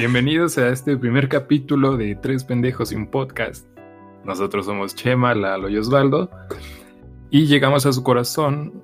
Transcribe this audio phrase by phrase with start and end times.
[0.00, 3.68] Bienvenidos a este primer capítulo de Tres Pendejos y un Podcast.
[4.24, 6.30] Nosotros somos Chema, Lalo y Osvaldo.
[7.28, 8.82] Y llegamos a su corazón.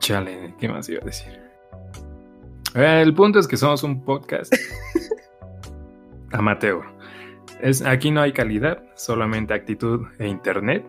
[0.00, 1.40] Chale, ¿qué más iba a decir?
[2.74, 4.52] El punto es que somos un podcast
[6.32, 6.82] amateur.
[7.60, 10.84] Es, aquí no hay calidad, solamente actitud e internet.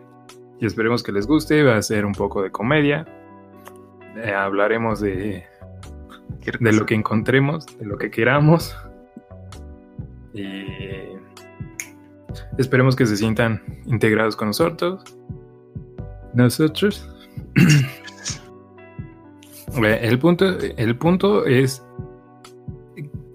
[0.58, 1.62] Y esperemos que les guste.
[1.62, 3.06] Va a ser un poco de comedia.
[4.16, 5.44] Eh, hablaremos de
[6.60, 8.76] de lo que encontremos, de lo que queramos.
[10.32, 10.64] Y
[12.58, 15.02] esperemos que se sientan integrados con nosotros.
[16.34, 17.08] Nosotros.
[19.82, 21.84] el, punto, el punto es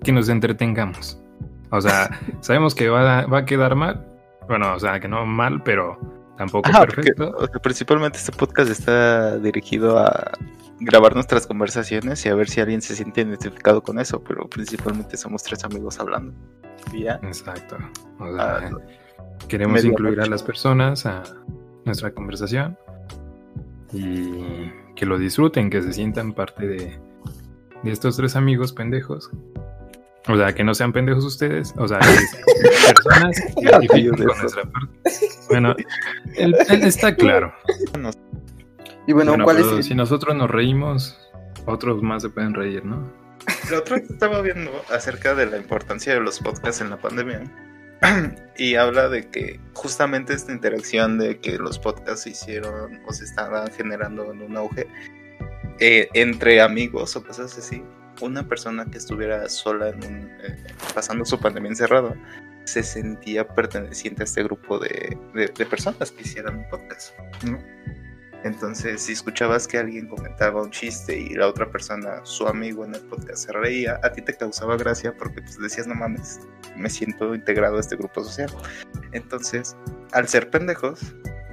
[0.04, 1.20] que nos entretengamos.
[1.72, 4.06] O sea, sabemos que va a, va a quedar mal.
[4.48, 6.00] Bueno, o sea, que no mal, pero
[6.38, 7.36] tampoco perfecto.
[7.62, 10.32] principalmente este podcast está dirigido a
[10.80, 15.18] grabar nuestras conversaciones y a ver si alguien se siente identificado con eso, pero principalmente
[15.18, 16.34] somos tres amigos hablando.
[17.24, 17.78] Exacto.
[18.20, 18.70] Ah,
[19.48, 21.24] queremos incluir a las personas a
[21.86, 22.78] nuestra conversación
[23.94, 27.00] y que lo disfruten, que se sientan parte de,
[27.84, 29.30] de estos tres amigos pendejos.
[30.28, 32.00] O sea, que no sean pendejos ustedes, o sea,
[32.94, 35.00] personas que con nuestra parte.
[35.50, 35.76] Bueno,
[36.36, 37.52] él está claro.
[39.10, 39.36] Y bueno,
[39.82, 41.18] Si nosotros nos reímos,
[41.66, 43.12] otros más se pueden reír, ¿no?
[43.72, 47.42] Lo otro estaba viendo acerca de la importancia de los podcasts en la pandemia.
[48.56, 53.24] y habla de que justamente esta interacción de que los podcasts se hicieron o se
[53.24, 54.88] estaban generando en un auge
[55.80, 57.82] eh, entre amigos o cosas así,
[58.22, 62.16] una persona que estuviera sola en eh, pasando su pandemia encerrado
[62.66, 67.18] se sentía perteneciente a este grupo de, de personas que hicieran un podcast.
[67.44, 67.58] ¿no?
[68.44, 72.96] Entonces, si escuchabas que alguien comentaba un chiste y la otra persona, su amigo en
[72.96, 76.40] el podcast, se reía, a ti te causaba gracia porque pues, decías, no mames,
[76.78, 78.50] me siento integrado a este grupo social.
[79.12, 79.76] Entonces,
[80.14, 81.00] al ser pendejos,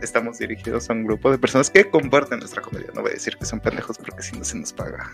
[0.01, 2.89] estamos dirigidos a un grupo de personas que comparten nuestra comedia.
[2.95, 5.11] No voy a decir que son pendejos porque si no se nos paga.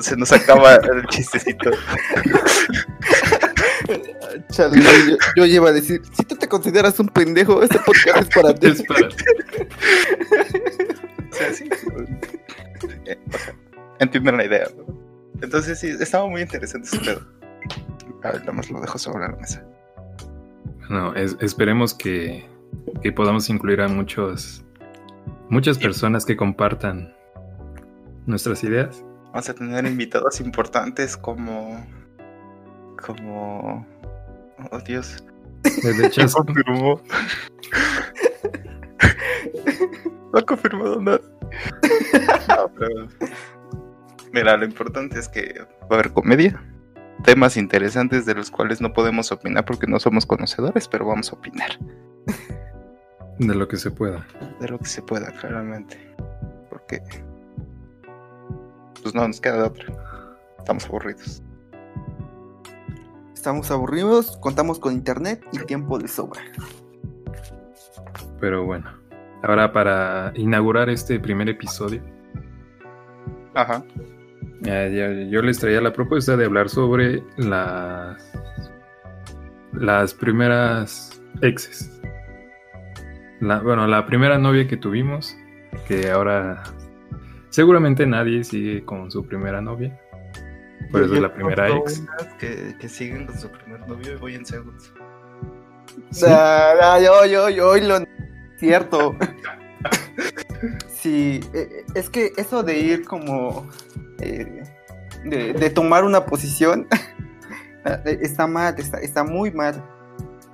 [0.00, 1.70] Se nos acaba el chistecito.
[4.50, 8.28] Chale, yo, yo llevo a decir, si tú te consideras un pendejo, este podcast es
[8.34, 8.66] para ti.
[8.68, 9.24] Es para ti.
[11.30, 11.68] o sea, sí.
[13.04, 13.18] Eh,
[13.98, 14.68] entienden la idea.
[15.40, 17.20] Entonces sí, estaba muy interesante ese pedo.
[18.22, 19.64] A ver, nada más lo dejo sobre la mesa.
[20.88, 22.48] Bueno, esperemos que,
[23.02, 24.64] que podamos incluir a muchos
[25.48, 27.14] muchas personas que compartan
[28.26, 29.04] nuestras ideas.
[29.26, 31.86] Vamos a tener invitados importantes como
[32.96, 33.86] como.
[34.70, 35.22] Oh Dios.
[36.10, 37.00] Chas confirmó.
[40.32, 41.20] no ha confirmado nada.
[44.32, 46.62] Mira, lo importante es que va a haber comedia.
[47.24, 51.36] Temas interesantes de los cuales no podemos opinar porque no somos conocedores, pero vamos a
[51.36, 51.70] opinar.
[53.38, 54.26] De lo que se pueda.
[54.60, 55.98] De lo que se pueda, claramente.
[56.70, 57.02] Porque.
[59.02, 59.86] Pues no nos queda de otra.
[60.58, 61.42] Estamos aburridos
[63.36, 66.40] estamos aburridos, contamos con internet y tiempo de sobra.
[68.40, 68.90] Pero bueno,
[69.42, 72.02] ahora para inaugurar este primer episodio.
[73.54, 73.84] Ajá.
[74.62, 78.32] yo les traía la propuesta de hablar sobre las
[79.72, 82.00] las primeras exes.
[83.40, 85.36] bueno, la primera novia que tuvimos,
[85.86, 86.62] que ahora
[87.50, 90.00] seguramente nadie sigue con su primera novia.
[90.90, 92.02] Por eso es la primera ex.
[92.38, 94.92] Que, que, siguen con su primer novio y voy en segundos.
[96.10, 96.26] ¿Sí?
[96.28, 98.04] Ah, yo, yo, yo, lo
[98.58, 99.14] cierto.
[100.88, 103.68] sí, eh, es que eso de ir como
[104.20, 104.62] eh,
[105.24, 106.86] de, de, tomar una posición
[107.84, 109.82] eh, está mal, está, está muy mal.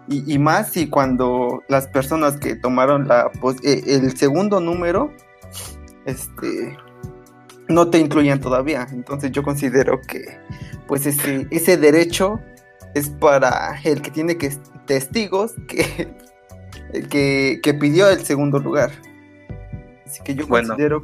[0.08, 3.30] Y, y, más si cuando las personas que tomaron la
[3.62, 5.12] el segundo número,
[6.04, 6.76] este
[7.72, 8.86] no te incluyen todavía.
[8.92, 10.38] Entonces yo considero que
[10.86, 12.40] pues ese, ese derecho
[12.94, 14.52] es para el que tiene que
[14.86, 16.14] testigos que,
[17.10, 18.90] que, que pidió el segundo lugar.
[20.06, 21.02] Así que yo considero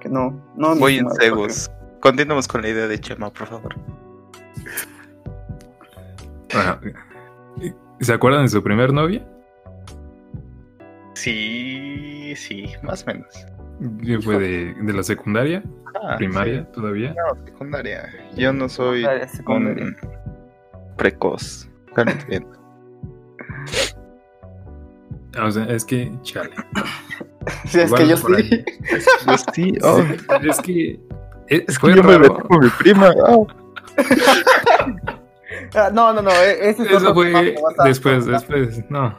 [0.00, 0.74] que, no, no.
[0.76, 1.70] Voy en cegos.
[2.00, 3.76] Continuamos con la idea de Chema, por favor.
[8.00, 9.24] ¿se acuerdan de su primer novia?
[11.14, 13.46] Sí, sí, más o menos.
[14.04, 15.62] ¿Qué fue de, de la secundaria?
[16.02, 17.14] Ah, ¿Primaria todavía?
[17.14, 18.08] No, secundaria.
[18.36, 19.04] Yo no soy
[19.46, 19.96] un
[20.96, 21.68] precoz.
[25.36, 26.50] Ah, o sea, es que, chale.
[27.66, 28.64] Sí, es que yo sí.
[29.26, 30.02] Yo sí, oh.
[30.42, 31.00] Es que.
[31.46, 33.12] Es, que yo me metí con mi prima.
[33.26, 33.46] Oh.
[35.74, 37.54] Ah, no, no, no, e- ese es Eso fue que
[37.84, 39.16] después, después, no.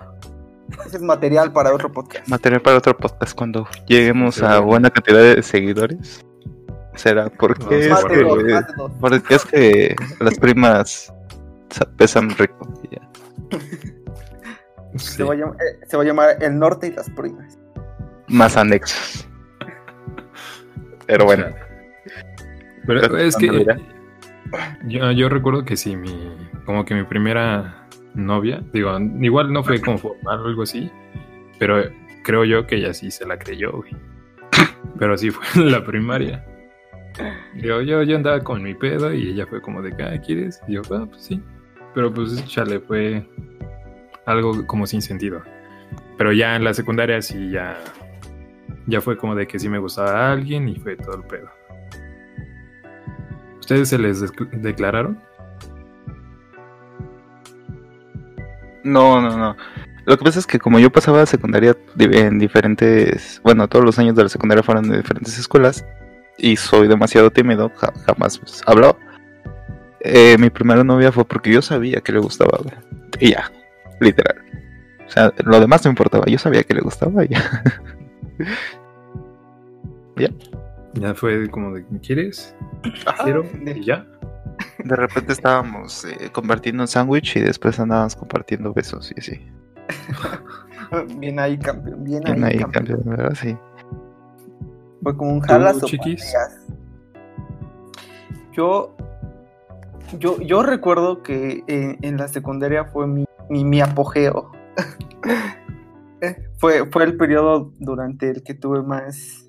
[0.85, 2.27] Ese es material para otro podcast.
[2.27, 6.25] Material para otro podcast cuando lleguemos Sí, a buena cantidad de seguidores.
[6.95, 8.91] Será porque Vamos es dos, que, dos.
[9.00, 11.13] porque es que las primas
[11.69, 12.68] sa- pesan rico.
[12.83, 13.01] y ya.
[14.97, 15.15] Sí.
[15.18, 17.57] Se, va a llamar, eh, se va a llamar El Norte y las Primas.
[18.27, 19.25] Más anexos.
[21.07, 21.45] Pero bueno,
[22.85, 23.65] Pero es que
[24.88, 26.35] yo, yo recuerdo que sí, mi,
[26.65, 27.81] como que mi primera
[28.13, 30.92] novia, digo, igual no fue como formal o algo así,
[31.60, 31.84] pero
[32.24, 33.84] creo yo que ella sí se la creyó.
[35.00, 36.46] Pero sí fue en la primaria.
[37.56, 40.62] Digo, yo, yo andaba con mi pedo y ella fue como de, ah, ¿quieres?
[40.68, 41.42] Y yo, ah, pues sí.
[41.96, 43.25] Pero pues, chale, fue
[44.25, 45.42] algo como sin sentido.
[46.18, 47.78] Pero ya en la secundaria sí, ya,
[48.88, 51.50] ya fue como de que sí me gustaba a alguien y fue todo el pedo.
[53.60, 55.19] ¿Ustedes se les dec- declararon?
[58.83, 59.56] No, no, no.
[60.06, 64.00] Lo que pasa es que como yo pasaba secundaria di- en diferentes, bueno, todos los
[64.00, 65.86] años de la secundaria fueron de diferentes escuelas
[66.38, 68.98] y soy demasiado tímido, ja- jamás pues, habló.
[70.00, 72.57] Eh, mi primera novia fue porque yo sabía que le gustaba.
[73.19, 73.51] Y ya,
[74.00, 74.36] literal.
[75.06, 77.63] O sea, lo demás no importaba, yo sabía que le gustaba y ya.
[80.94, 82.56] Ya fue como de, ¿quieres?
[83.24, 83.45] Quiero.
[83.66, 84.06] Y ya.
[84.84, 89.48] De repente estábamos eh, compartiendo un sándwich y después andábamos compartiendo besos y así.
[91.18, 92.04] Bien ahí, campeón.
[92.04, 92.86] Bien, Bien ahí, campeón.
[92.88, 93.34] campeón, ¿verdad?
[93.36, 93.58] Sí.
[95.04, 95.88] Fue como un jalas o.
[98.54, 98.96] Yo,
[100.20, 104.52] yo, yo recuerdo que en, en la secundaria fue mi, mi, mi apogeo.
[106.22, 109.46] Eh, fue, fue el periodo durante el que tuve más.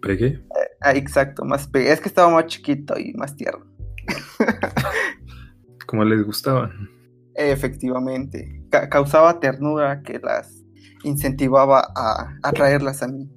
[0.00, 0.42] ¿Pegué?
[0.80, 3.64] Ah, exacto, más pe- Es que estaba más chiquito y más tierno.
[5.86, 6.88] Como les gustaban.
[7.34, 8.62] Efectivamente.
[8.70, 10.62] Ca- causaba ternura que las
[11.02, 13.30] incentivaba a atraerlas a mí.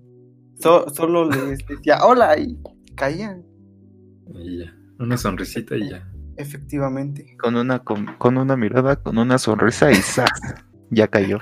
[0.60, 2.58] So- solo les decía hola y
[2.96, 3.44] caían.
[4.34, 4.74] Y ya.
[5.00, 6.10] Una sonrisita y ya.
[6.38, 7.36] Efectivamente.
[7.40, 10.30] Con una, con, con una mirada, con una sonrisa y ¡zas!
[10.90, 11.40] Ya cayó.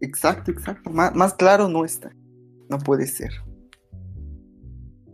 [0.00, 0.90] Exacto, exacto.
[0.90, 2.10] Má- más claro no está.
[2.68, 3.30] No puede ser.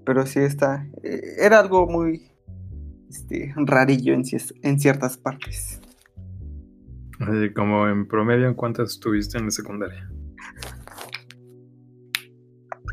[0.05, 0.87] Pero sí está.
[1.03, 2.31] eh, era algo muy
[3.09, 5.81] este, rarillo en, ciertas partes.
[7.55, 10.09] Como en promedio, ¿en cuántas tuviste en la secundaria?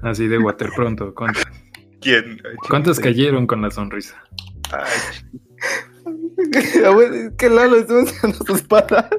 [0.02, 1.46] Así de water pronto, ¿cuántas?
[2.02, 2.42] ¿Quién?
[2.70, 4.16] ¿Cuántas cayeron con la sonrisa?
[6.94, 9.10] Bueno, es que Lalo estuvo enseñando sus patas.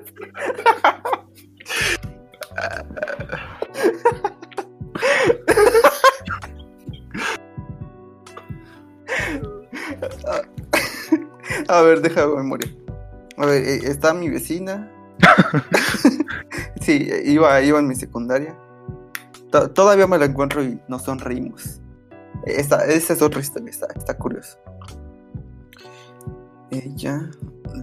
[11.68, 12.68] A ver, déjame memoria.
[13.36, 14.90] A ver, eh, está mi vecina.
[16.80, 18.56] sí, iba, iba en mi secundaria.
[19.50, 21.80] To- todavía me la encuentro y nos sonreímos.
[22.44, 24.58] Esta, esa es otra historia, está, está curioso.
[26.70, 27.30] Ella,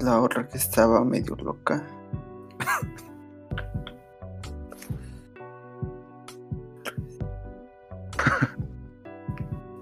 [0.02, 1.84] la otra que estaba medio loca.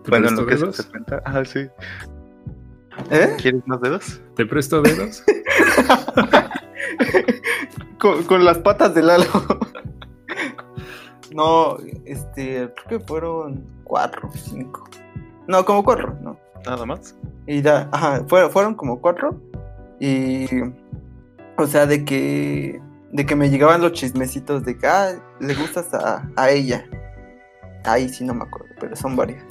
[0.03, 1.21] ¿Te Bueno, lo que se cuenta.
[1.25, 1.67] Ah, sí.
[3.09, 3.35] ¿Eh?
[3.41, 4.21] ¿Quieres más dedos?
[4.35, 5.23] ¿Te presto dedos?
[7.99, 9.25] con, con las patas de Lalo.
[11.33, 14.89] no, este, creo que fueron cuatro, cinco.
[15.47, 16.37] No, como cuatro, no.
[16.65, 17.15] Nada más.
[17.47, 19.39] Y ya, ajá, fueron, fueron como cuatro.
[19.99, 20.47] Y,
[21.57, 22.81] o sea, de que,
[23.11, 26.85] de que me llegaban los chismecitos de que, ah, le gustas a, a ella.
[27.83, 29.43] Ahí sí no me acuerdo, pero son varias.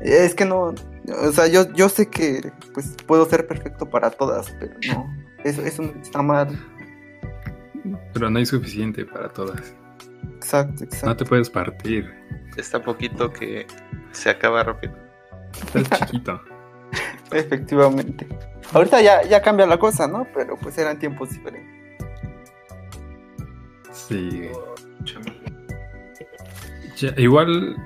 [0.00, 0.74] Es que no,
[1.08, 5.62] o sea, yo, yo sé que, pues, puedo ser perfecto para todas, pero no, eso,
[5.62, 6.58] eso está mal.
[8.12, 9.74] Pero no hay suficiente para todas.
[10.36, 11.06] Exacto, exacto.
[11.06, 12.10] No te puedes partir.
[12.56, 13.66] Está poquito que
[14.12, 14.94] se acaba rápido.
[15.74, 16.40] Estás chiquito.
[17.32, 18.26] Efectivamente.
[18.72, 20.26] Ahorita ya, ya cambia la cosa, ¿no?
[20.34, 21.74] Pero pues eran tiempos diferentes.
[23.90, 24.48] Sí.
[26.96, 27.76] Ya, igual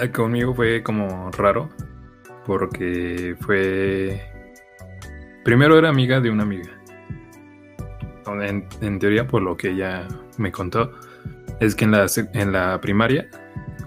[0.00, 1.70] eh, conmigo fue como raro
[2.46, 4.20] porque fue
[5.44, 6.70] primero era amiga de una amiga
[8.42, 10.06] en, en teoría por lo que ella
[10.38, 10.92] me contó
[11.60, 13.28] es que en la en la primaria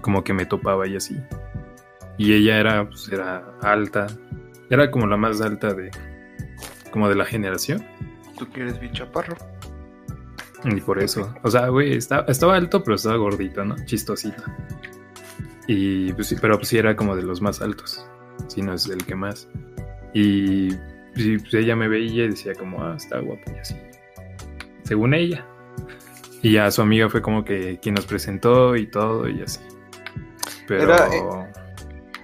[0.00, 1.16] como que me topaba y así
[2.18, 4.06] y ella era pues, era alta
[4.70, 5.90] era como la más alta de
[6.90, 7.84] como de la generación
[8.38, 9.36] ¿Tú quieres bien chaparro?
[10.64, 13.76] y por eso, o sea, güey, está- estaba alto, pero estaba gordito, ¿no?
[13.86, 14.42] Chistosito.
[15.66, 18.06] Y pues sí, pero pues sí era como de los más altos.
[18.50, 19.48] Si no es el que más.
[20.12, 20.70] Y
[21.16, 23.76] y, pues, ella me veía y decía como, ah, está guapo y así.
[24.84, 25.44] Según ella.
[26.42, 29.60] Y ya su amiga fue como que quien nos presentó y todo y así.
[30.66, 30.82] Pero...
[30.84, 31.08] Era,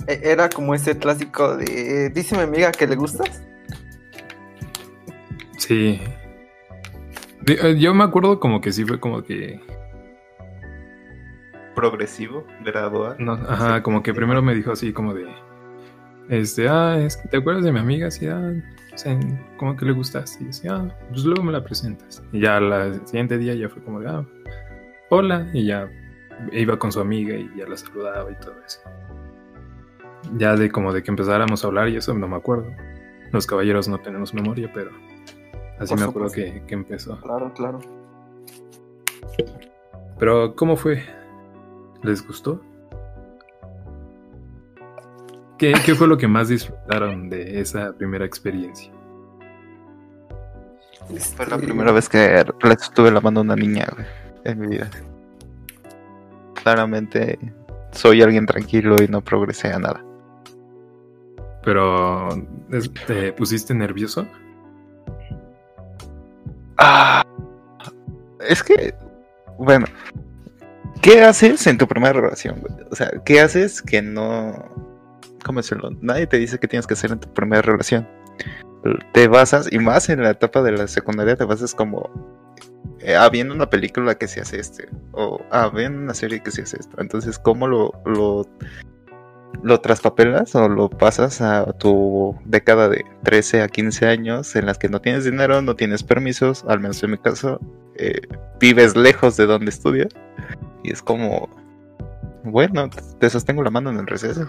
[0.06, 3.42] eh, era como ese clásico de, dice mi amiga que le gustas.
[5.58, 6.00] Sí.
[7.46, 9.60] Eh, Yo me acuerdo como que sí fue como que...
[11.74, 13.16] Progresivo, gradual.
[13.18, 15.26] No, ajá, como que primero me dijo así como de...
[16.28, 18.52] Este, ah, es que te acuerdas de mi amiga, sí, ah,
[19.58, 20.42] como que le gustaste.
[20.42, 22.22] Y decía, ah, pues luego me la presentas.
[22.32, 24.26] Y ya al siguiente día ya fue como de, ah,
[25.10, 25.48] hola.
[25.52, 25.88] Y ya
[26.52, 28.80] iba con su amiga y ya la saludaba y todo eso.
[30.36, 32.70] Ya de como de que empezáramos a hablar y eso no me acuerdo.
[33.32, 34.90] Los caballeros no tenemos memoria, pero
[35.78, 37.18] así Por me acuerdo que, que empezó.
[37.20, 37.80] Claro, claro.
[40.18, 41.02] Pero, ¿cómo fue?
[42.02, 42.60] ¿Les gustó?
[45.58, 48.92] ¿Qué, qué fue lo que más disfrutaron de esa primera experiencia?
[51.36, 54.06] Fue la Este, primera vez que le estuve lavando a una niña, güey,
[54.44, 54.90] en mi vida.
[56.62, 57.38] Claramente
[57.92, 60.04] soy alguien tranquilo y no progresé a nada.
[61.62, 62.28] Pero,
[63.06, 64.26] ¿te pusiste nervioso?
[66.78, 67.22] Ah,
[68.48, 68.94] es que,
[69.58, 69.86] bueno,
[71.00, 72.86] ¿qué haces en tu primera relación, güey?
[72.90, 74.86] O sea, ¿qué haces que no...
[75.44, 75.90] ¿Cómo decirlo?
[76.00, 78.08] Nadie te dice qué tienes que hacer en tu primera relación.
[79.12, 82.10] Te basas, y más en la etapa de la secundaria, te basas como...
[83.00, 84.88] Eh, ah, viendo una película que se hace este.
[85.12, 86.96] O, ah, viendo una serie que se hace esto.
[87.00, 88.48] Entonces, ¿cómo lo, lo,
[89.62, 94.78] lo traspapelas o lo pasas a tu década de 13 a 15 años en las
[94.78, 97.60] que no tienes dinero, no tienes permisos, al menos en mi caso,
[97.96, 98.20] eh,
[98.60, 100.08] vives lejos de donde estudias
[100.82, 101.48] y es como,
[102.44, 102.88] bueno,
[103.18, 104.46] te sostengo la mano en el receso.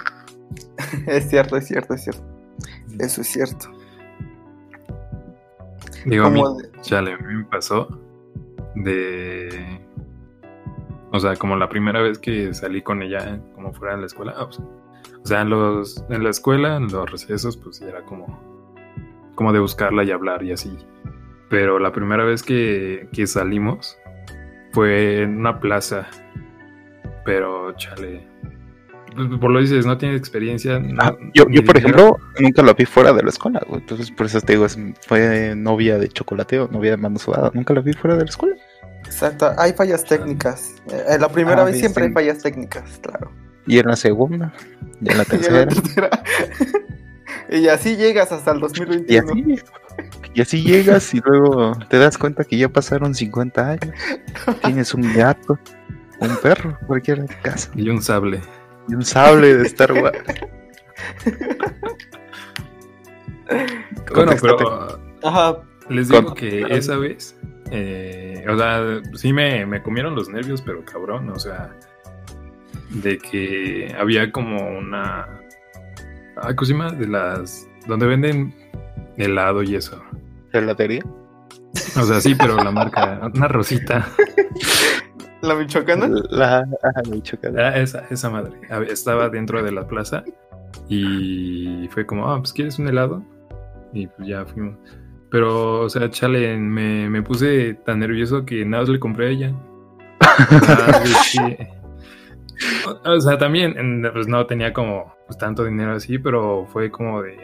[1.08, 2.24] Es cierto, es cierto, es cierto.
[3.00, 3.72] Eso es cierto.
[6.06, 7.88] Digo, a mí, Como de- chale, a mí me pasó
[8.76, 9.82] de...
[11.12, 14.34] O sea, como la primera vez que salí con ella, como fuera de la escuela.
[14.38, 18.74] ah, pues, o sea, en, los, en la escuela, en los recesos, pues era como,
[19.36, 20.78] como de buscarla y hablar y así.
[21.50, 23.98] Pero la primera vez que, que salimos
[24.74, 26.08] fue en una plaza.
[27.26, 28.28] Pero, chale.
[29.18, 30.80] Pues, Por lo dices, no tienes experiencia.
[30.80, 33.82] no- Ah, yo, ni yo, por ejemplo, nunca la vi fuera de la escuela, güey,
[33.82, 34.66] entonces por eso te digo,
[35.08, 38.56] fue novia de chocolateo, novia de mano sudada, nunca la vi fuera de la escuela.
[39.06, 40.76] Exacto, hay fallas técnicas.
[40.92, 42.08] Eh, la primera Ah, vez sí, siempre sí.
[42.10, 43.32] hay fallas técnicas, claro.
[43.66, 44.54] Y en la segunda,
[45.02, 46.10] y en la Y en la tercera,
[47.50, 49.32] y así llegas hasta el y 2021.
[49.32, 49.56] así,
[50.34, 53.92] y así llegas y luego te das cuenta que ya pasaron 50 años,
[54.64, 55.58] tienes un gato,
[56.20, 58.42] un perro, cualquiera de casa, Y un sable.
[58.88, 60.18] Y un sable de Star Wars.
[64.14, 65.58] Bueno, pero Ajá,
[65.90, 67.36] Les digo que esa vez,
[67.72, 71.76] eh, o sea, sí me, me comieron los nervios, pero cabrón, o sea,
[72.90, 75.28] de que había como una...
[76.38, 76.92] Ah, ¿cómo se llama?
[76.92, 77.68] De las...
[77.88, 78.54] donde venden
[79.18, 80.02] helado y eso.
[80.54, 81.04] ¿Heladería?
[81.96, 84.08] O sea, sí, pero la marca, una rosita.
[85.42, 86.08] la michoacana.
[86.30, 87.70] La, la chocada.
[87.70, 88.60] Ah, esa, esa madre.
[88.90, 90.24] Estaba dentro de la plaza
[90.90, 93.24] y fue como, ah, pues ¿quieres un helado?
[93.94, 94.78] Y pues ya fuimos.
[95.30, 99.30] Pero, o sea, chale, me, me puse tan nervioso que nada más le compré a
[99.30, 99.54] ella.
[100.20, 101.02] Ah.
[103.06, 103.76] O, o sea, también,
[104.14, 107.38] pues no tenía como pues, tanto dinero así, pero fue como de.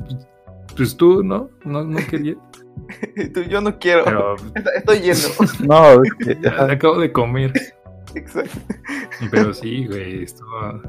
[0.00, 0.28] pues,
[0.76, 1.50] Pues tú, ¿no?
[1.64, 2.36] No, no quería.
[3.34, 4.04] Tú, yo no quiero.
[4.04, 4.36] Pero
[4.76, 5.28] Estoy yendo.
[5.66, 7.52] No, es que, ya, ajá, acabo de comer.
[8.14, 8.58] Exacto.
[9.30, 10.82] Pero sí, güey, estuvo.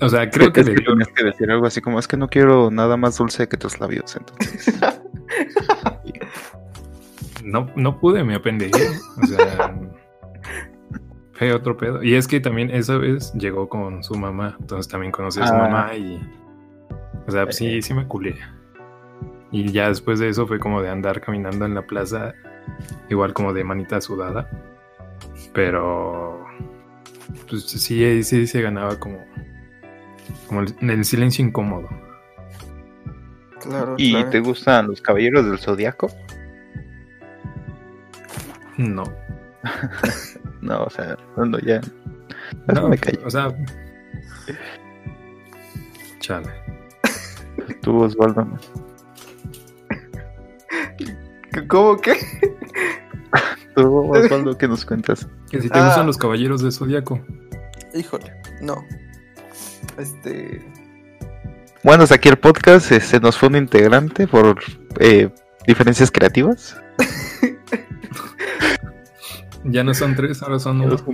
[0.00, 0.90] O sea, creo que es le que dio.
[0.92, 3.80] tenías que decir algo así como es que no quiero nada más dulce que tus
[3.80, 4.74] labios, entonces.
[7.44, 8.88] No, no pude, me apendejé.
[9.22, 9.74] O sea,
[11.32, 12.02] fue otro pedo.
[12.02, 15.54] Y es que también esa vez llegó con su mamá, entonces también conocí a su
[15.54, 15.58] Ah.
[15.58, 16.20] mamá y.
[17.26, 18.36] O sea, pues sí, sí me culé.
[19.52, 22.34] Y ya después de eso fue como de andar caminando en la plaza,
[23.08, 24.50] igual como de manita sudada.
[25.52, 26.44] Pero.
[27.48, 29.24] Pues sí, sí se ganaba como.
[30.48, 31.88] Como el, el silencio incómodo.
[33.60, 34.30] Claro, ¿Y claro.
[34.30, 36.08] te gustan los caballeros del zodiaco?
[38.76, 39.04] No.
[40.62, 41.80] No, o sea, no, no, ya.
[42.66, 43.20] No, No, me callo.
[43.24, 43.54] o sea.
[46.18, 46.48] Chale.
[47.82, 48.48] Tú, Osvaldo.
[51.68, 52.14] ¿Cómo que?
[53.74, 55.28] Tú, Osvaldo, ¿qué nos cuentas?
[55.50, 55.86] Que si te Ah.
[55.86, 57.20] gustan los caballeros de Zodíaco.
[57.94, 58.84] Híjole, no.
[59.98, 60.62] Este.
[61.82, 62.90] Bueno, hasta aquí el podcast.
[62.92, 64.58] Se nos fue un integrante por
[64.98, 65.28] eh,
[65.66, 66.76] diferencias creativas.
[69.64, 70.96] ya no son tres, ahora son uno.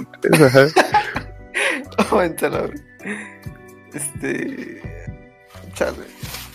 [3.94, 4.80] Este.
[5.74, 5.96] Chale.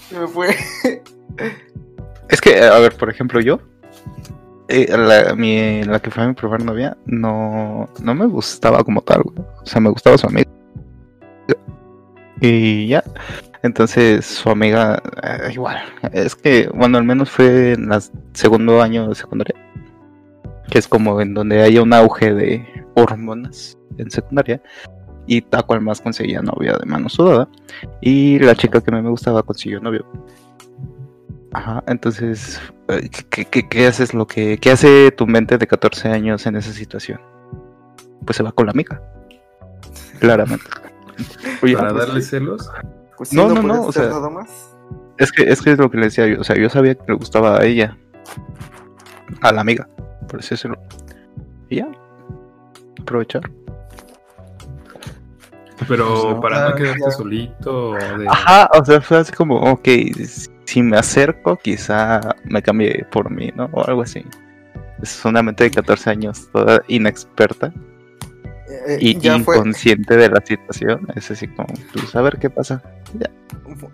[0.10, 0.56] Se me fue.
[2.30, 3.60] Es que, a ver, por ejemplo, yo.
[4.70, 9.80] Eh, la, que fue mi primera novia no, no me gustaba como tal, O sea,
[9.80, 10.50] me gustaba su amiga.
[12.42, 13.04] Y ya.
[13.64, 15.78] Entonces su amiga, eh, igual.
[16.14, 18.02] Es que, bueno, al menos fue en el
[18.34, 19.56] segundo año de secundaria.
[20.70, 24.62] Que es como en donde haya un auge de hormonas en secundaria.
[25.26, 27.50] Y tal cual más conseguía novia de mano sudada.
[28.02, 30.06] Y la chica que me gustaba consiguió novio.
[31.54, 36.46] Ajá, entonces, eh, ¿qué, qué, haces lo que, qué hace tu mente de 14 años
[36.46, 37.22] en esa situación?
[38.26, 39.02] Pues se va con la amiga.
[40.20, 40.66] Claramente.
[41.62, 42.70] ¿Para darle celos?
[43.18, 44.76] Pues no, no, no, o sea, nada más.
[45.18, 47.04] Es que, es que es lo que le decía yo, o sea, yo sabía que
[47.08, 47.98] le gustaba a ella,
[49.42, 49.88] a la amiga,
[50.28, 50.78] por así decirlo.
[51.70, 51.88] Y ya,
[53.02, 53.50] aprovechar.
[55.88, 57.96] Pero pues para no quedarte solito.
[58.28, 59.88] Ajá, o sea, fue así como, ok,
[60.68, 63.70] si me acerco, quizá me cambie por mí, ¿no?
[63.72, 64.26] O algo así.
[65.02, 67.74] Es una mente de 14 años, toda inexperta.
[68.70, 71.08] Eh, y inconsciente de la situación.
[71.16, 72.84] Es así como, pues a ver qué pasa.
[73.18, 73.32] Ya.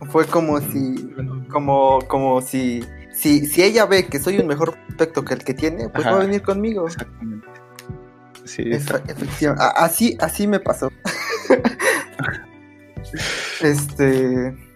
[0.10, 1.14] Fue como si,
[1.52, 5.54] como, como si, si, si ella ve que soy un mejor aspecto que el que
[5.54, 6.88] tiene, pues va a venir conmigo.
[6.88, 7.48] Exactamente.
[8.46, 8.64] Sí,
[9.76, 10.90] Así, así me pasó.
[13.62, 14.73] este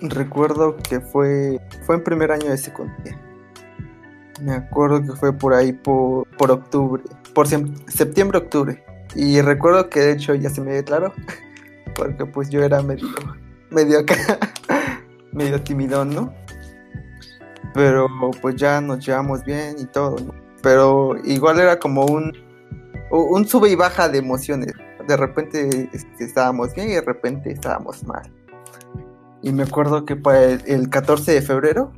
[0.00, 3.20] recuerdo que fue fue en primer año de secundaria.
[4.42, 7.02] Me acuerdo que fue por ahí por, por octubre,
[7.34, 8.84] por septiembre octubre.
[9.14, 11.12] Y recuerdo que de hecho ya se me declaró,
[11.94, 13.08] porque pues yo era medio
[13.70, 14.16] medio acá,
[15.32, 16.34] medio timidón, ¿no?
[17.74, 18.08] Pero
[18.40, 20.16] pues ya nos llevamos bien y todo,
[20.62, 22.32] Pero igual era como un
[23.10, 24.72] un sube y baja de emociones.
[25.06, 28.30] De repente este, estábamos bien y de repente estábamos mal.
[29.46, 31.92] Y me acuerdo que para el, 14 de febrero,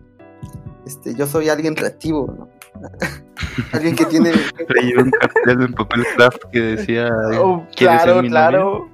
[0.86, 2.48] este, yo soy alguien reactivo, ¿no?
[3.72, 4.32] alguien que tiene.
[4.68, 7.08] Leí un cartel en papel craft que decía.
[7.40, 8.90] Oh, claro, claro.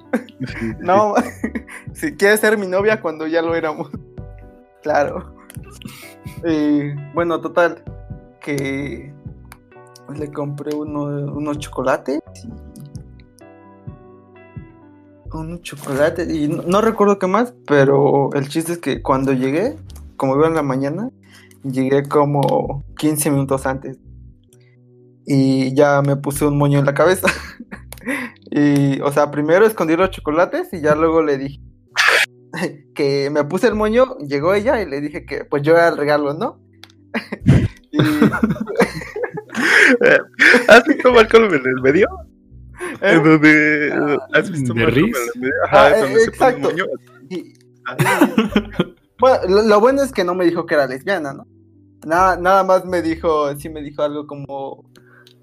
[0.78, 1.14] no,
[1.94, 3.90] si quieres ser mi novia cuando ya lo éramos.
[4.84, 5.34] Claro.
[7.12, 7.82] bueno, total.
[8.40, 9.12] Que
[10.16, 12.20] le compré uno, unos chocolates
[15.34, 19.76] un chocolate y no, recuerdo qué más, pero el chiste es que cuando llegué,
[20.16, 21.10] como iba en la mañana,
[21.62, 23.98] llegué como 15 minutos antes
[25.26, 27.28] y ya me puse un moño en la cabeza.
[28.50, 31.60] y, o sea, primero escondí los chocolates y ya luego le dije
[32.94, 35.96] que me puse el moño, llegó ella y le dije que pues yo era el
[35.96, 36.60] regalo, ¿no?
[37.90, 37.98] y...
[40.68, 42.08] ¿Has visto Malcolm en el medio?
[43.00, 43.20] ¿Eh?
[43.22, 45.16] Donde, ah, ¿Has visto de Riz?
[45.66, 46.70] Ajá, ah, exacto.
[49.18, 51.46] bueno, lo, bueno es que no me dijo que era lesbiana, ¿no?
[52.06, 54.90] Nada, nada más me dijo, sí me dijo algo como,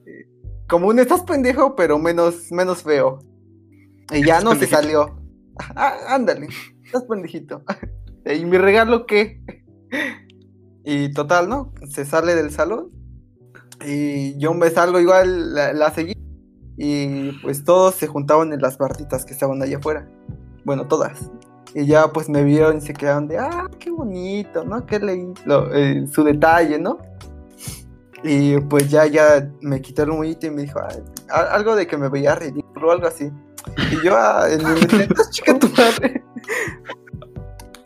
[0.06, 0.28] eh,
[0.68, 3.20] como un estás pendejo, pero menos, menos feo.
[4.12, 5.18] Y ya no se salió.
[5.76, 6.48] Ah, ándale,
[6.84, 7.64] estás pendejito.
[8.26, 9.42] ¿Y mi regalo qué?
[10.84, 11.74] Y total, ¿no?
[11.90, 12.92] Se sale del salón.
[13.86, 16.14] Y yo me salgo igual, la, la seguí
[16.84, 20.08] y pues todos se juntaban en las barritas que estaban allá afuera.
[20.66, 21.30] Bueno, todas.
[21.76, 24.84] Y ya pues me vieron y se quedaron de, ah, qué bonito, ¿no?
[24.88, 25.32] Qué leí
[25.76, 26.98] eh, su detalle, ¿no?
[28.24, 30.80] Y pues ya, ya me quitaron un y me dijo,
[31.30, 33.32] algo de que me veía ridículo o algo así.
[33.92, 34.82] Y yo, ah, en mi
[35.30, 36.24] chica tu madre.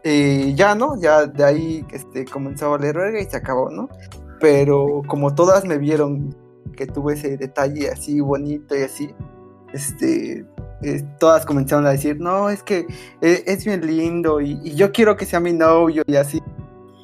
[0.06, 0.98] y ya, ¿no?
[1.02, 3.90] Ya de ahí este, comenzó a leer y se acabó, ¿no?
[4.40, 6.45] Pero como todas me vieron
[6.76, 9.14] que tuve ese detalle así bonito y así,
[9.74, 10.46] este,
[10.82, 12.88] eh, todas comenzaron a decir, no, es que
[13.22, 16.42] eh, es, bien lindo y, yo quiero que sea mi novio y así.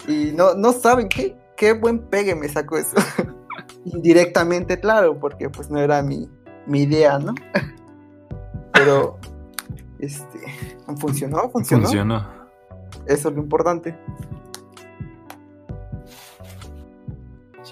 [0.07, 2.95] Y no, no saben qué, qué buen pegue me sacó eso.
[3.85, 6.29] Indirectamente, claro, porque pues no era mi,
[6.67, 7.33] mi idea, ¿no?
[8.73, 9.17] Pero,
[9.99, 10.39] este,
[10.97, 11.83] funcionó, funcionó.
[11.83, 12.27] Funcionó.
[13.05, 13.97] Eso es lo importante.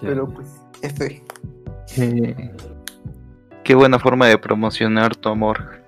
[0.02, 0.48] Pero pues,
[0.82, 1.24] F.
[1.96, 5.82] Qué, buena forma de promocionar tu amor.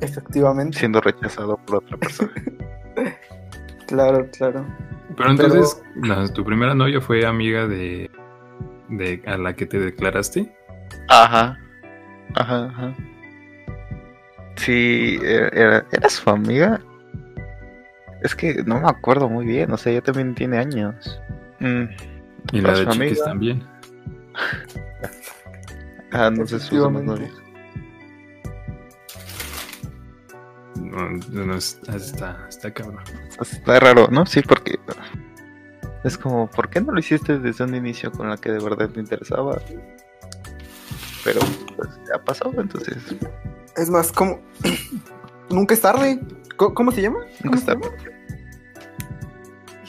[0.00, 0.78] Efectivamente.
[0.78, 2.32] Siendo rechazado por otra persona.
[3.86, 4.66] claro, claro.
[5.16, 5.82] Pero entonces,
[6.32, 8.10] ¿tu primera novia fue amiga de,
[8.88, 10.54] de a la que te declaraste?
[11.08, 11.58] Ajá.
[12.34, 12.94] Ajá, ajá.
[14.56, 16.80] Sí, era, era su amiga.
[18.22, 21.20] Es que no me acuerdo muy bien, o sea, ella también tiene años.
[21.60, 21.84] Mm,
[22.52, 23.24] Y Para la de Chiquis amiga.
[23.24, 23.62] también.
[26.14, 27.06] Ah, no sé si somos Efectivamente.
[27.06, 27.42] novios.
[30.76, 33.02] No, no, es- está, está cabrón.
[33.40, 34.24] Está raro, ¿no?
[34.26, 34.78] Sí, porque
[36.04, 38.88] es como, ¿por qué no lo hiciste desde un inicio con la que de verdad
[38.90, 39.60] te interesaba?
[41.24, 41.40] Pero
[41.76, 42.96] pues ya pasó, entonces
[43.76, 44.40] Es más, ¿cómo?
[45.50, 46.20] Nunca es tarde.
[46.56, 47.18] ¿Cómo, cómo se llama?
[47.42, 47.72] nunca ¿Cómo está.
[47.72, 47.96] se llama?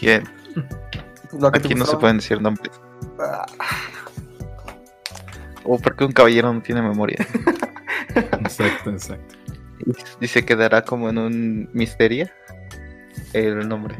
[0.01, 0.23] Bien,
[1.53, 2.71] aquí no se pueden decir nombres.
[3.19, 3.45] Ah,
[5.65, 7.17] O porque un caballero no tiene memoria.
[8.15, 9.35] Exacto, exacto.
[10.21, 12.29] Y se quedará como en un misterio
[13.33, 13.95] el nombre.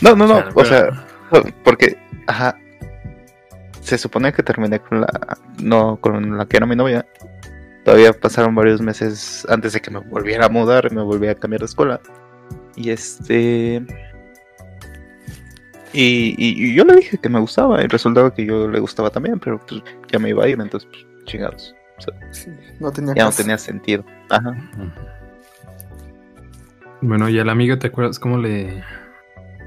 [0.00, 1.06] No, no, no, Claro, o sea,
[1.62, 1.96] porque,
[2.26, 2.56] ajá,
[3.80, 7.06] se supone que terminé con la, no, con la que era mi novia.
[7.84, 11.36] Todavía pasaron varios meses antes de que me volviera a mudar y me volviera a
[11.36, 12.00] cambiar de escuela.
[12.76, 13.84] Y este...
[15.92, 19.10] Y, y- y yo le dije que me gustaba y resultaba que yo le gustaba
[19.10, 21.74] también, pero pues ya me iba a ir, entonces pues, chingados.
[22.30, 24.04] sí, no tenía Ya no tenía sentido.
[24.28, 24.54] Ajá.
[27.00, 28.84] Bueno, y a la amiga, ¿te acuerdas cómo le,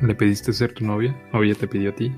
[0.01, 1.15] le pediste ser tu novia?
[1.33, 2.15] ¿O ella te pidió a ti?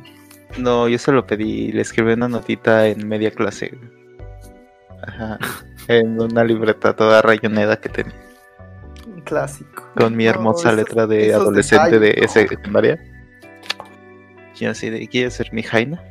[0.58, 3.78] No, yo se lo pedí, le escribí una notita en media clase.
[5.06, 5.38] Ajá.
[5.88, 8.16] En una libreta toda rayoneda que tenía.
[9.06, 9.88] Un clásico.
[9.96, 13.00] Con mi No, hermosa esos- letra de adolescente de ese secundaria.
[14.60, 16.02] Y así de, ¿quieres ser mi Jaina?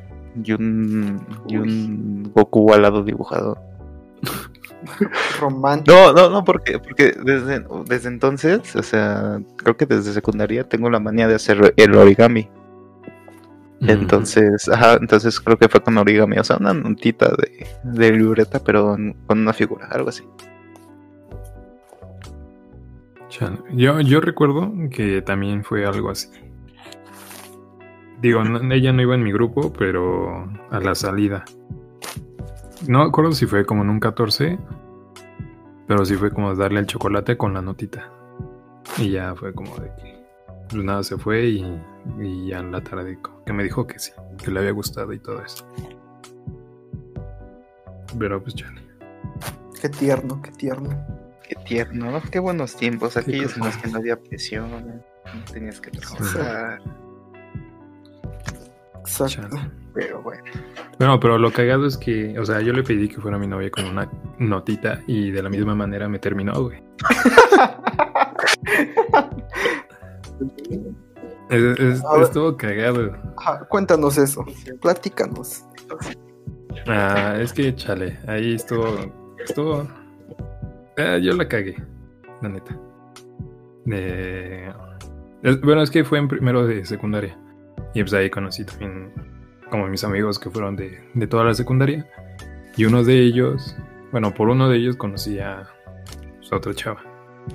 [0.43, 3.57] Y un, y un Goku al lado dibujado.
[5.41, 5.97] Romántico.
[5.97, 10.91] No, no, no, porque, porque desde, desde entonces, o sea, creo que desde secundaria tengo
[10.91, 12.49] la manía de hacer el origami.
[13.81, 18.59] Entonces, ajá, entonces creo que fue con origami, o sea, una notita de, de libreta,
[18.65, 20.25] pero en- con una figura, algo así.
[23.73, 26.29] Yo, yo recuerdo que también fue algo así.
[28.25, 31.45] Digo, no- ella no iba en mi grupo, pero a la salida.
[32.89, 34.59] No me acuerdo si fue como en un 14,
[35.87, 38.11] pero sí fue como darle el chocolate con la notita.
[38.97, 40.25] Y ya fue como de que
[40.71, 41.79] pues nada se fue y,
[42.19, 45.19] y ya en la tarde que me dijo que sí, que le había gustado y
[45.19, 45.67] todo eso.
[48.19, 48.81] Pero pues chale.
[49.83, 50.89] Qué tierno, qué tierno.
[51.47, 52.23] Qué tierno, ¿no?
[52.31, 56.81] Qué buenos tiempos, aquellos en los que no había presión, no tenías que trabajar,
[59.07, 59.49] Exacto.
[59.49, 59.71] Chale.
[59.95, 60.43] pero bueno.
[60.99, 63.71] Bueno, pero lo cagado es que, o sea, yo le pedí que fuera mi novia
[63.71, 66.83] con una notita y de la misma manera me terminó, güey.
[71.51, 73.13] Es, es- estuvo cagado.
[73.39, 74.45] Ajá, cuéntanos eso.
[74.81, 75.65] Platícanos.
[76.87, 78.87] Ah, es que, chale, ahí estuvo,
[79.45, 79.87] estuvo,
[80.99, 81.77] ah, yo la cagué,
[82.43, 82.77] la neta.
[85.43, 87.39] Es- bueno, es que fue en primero de secundaria
[87.95, 89.13] y pues ahí conocí también
[89.71, 92.07] como mis amigos que fueron de, de toda la secundaria
[92.77, 93.77] y uno de ellos,
[94.11, 95.69] bueno, por uno de ellos conocí a,
[96.39, 97.03] pues, otra chava.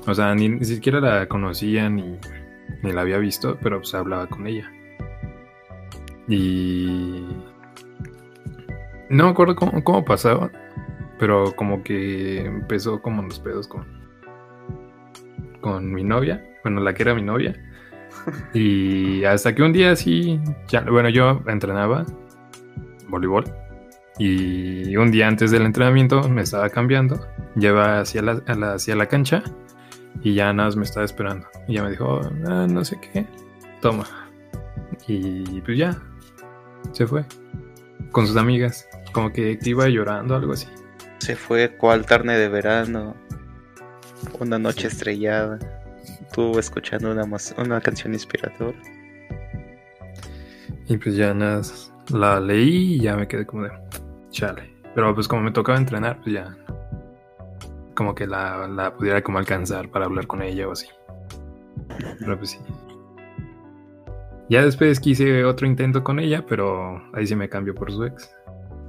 [0.08, 2.18] O sea, ni, ni siquiera la conocía ni,
[2.84, 4.72] ni la había visto, pero pues hablaba con ella.
[6.28, 7.26] Y
[9.10, 10.52] no me acuerdo cómo, cómo pasaba,
[11.18, 13.86] pero como que empezó como los pedos con,
[15.60, 17.56] con mi novia, bueno, la que era mi novia.
[18.54, 22.06] Y hasta que un día sí, ya, bueno, yo entrenaba
[23.08, 23.46] voleibol.
[24.18, 28.42] Y un día antes del entrenamiento me estaba cambiando, lleva hacia la,
[28.74, 29.44] hacia la cancha
[30.22, 31.48] y ya nada más me estaba esperando.
[31.68, 33.26] Y ya me dijo, "Ah, no sé qué,
[33.82, 34.06] toma.
[35.08, 35.98] Y pues ya,
[36.92, 37.24] se fue
[38.12, 38.88] con sus amigas.
[39.14, 40.68] Como que, que iba llorando, algo así.
[41.20, 43.16] Se fue cual tarde de verano,
[44.40, 45.60] una noche estrellada,
[46.34, 47.26] tú escuchando una,
[47.58, 48.78] una canción inspiradora.
[50.88, 51.62] Y pues ya nada,
[52.10, 53.72] la leí y ya me quedé como de
[54.32, 54.74] chale.
[54.96, 56.56] Pero pues como me tocaba entrenar, pues ya
[57.96, 60.88] como que la, la pudiera como alcanzar para hablar con ella o así.
[62.20, 62.60] Pero pues sí.
[64.50, 68.32] Ya después quise otro intento con ella, pero ahí sí me cambió por su ex.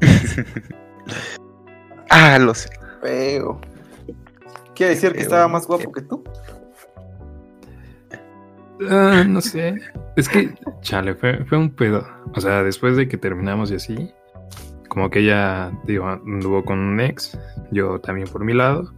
[2.13, 2.69] Ah, lo sé.
[3.01, 3.61] Feo.
[4.75, 6.25] ¿Quiere decir que estaba más guapo que tú?
[8.89, 9.75] Ah, no sé.
[10.17, 12.07] Es que, chale, fue, fue un pedo.
[12.35, 14.11] O sea, después de que terminamos y así,
[14.89, 17.39] como que ella, digo, anduvo con un ex,
[17.71, 18.93] yo también por mi lado,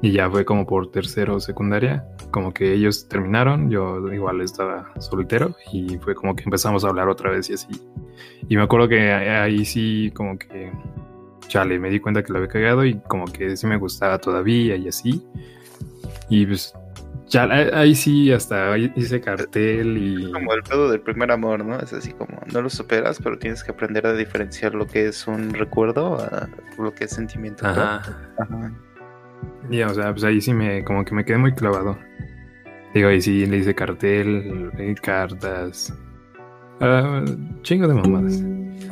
[0.00, 4.92] y ya fue como por tercero o secundaria, como que ellos terminaron, yo igual estaba
[4.98, 7.68] soltero, y fue como que empezamos a hablar otra vez y así.
[8.48, 10.72] Y me acuerdo que ahí sí, como que
[11.48, 14.76] chale, me di cuenta que lo había cagado y como que sí me gustaba todavía
[14.76, 15.24] y así.
[16.28, 16.74] Y pues
[17.28, 20.32] ya ahí sí hasta hice cartel y...
[20.32, 21.78] Como el pedo del primer amor, ¿no?
[21.78, 25.26] Es así como, no lo superas, pero tienes que aprender a diferenciar lo que es
[25.26, 27.66] un recuerdo a lo que es sentimiento.
[27.66, 28.02] Ajá.
[29.70, 31.98] Y o sea, pues ahí sí me, como que me quedé muy clavado.
[32.92, 35.92] Digo, ahí sí le hice cartel, leí cartas,
[36.80, 38.34] uh, chingo de mamadas.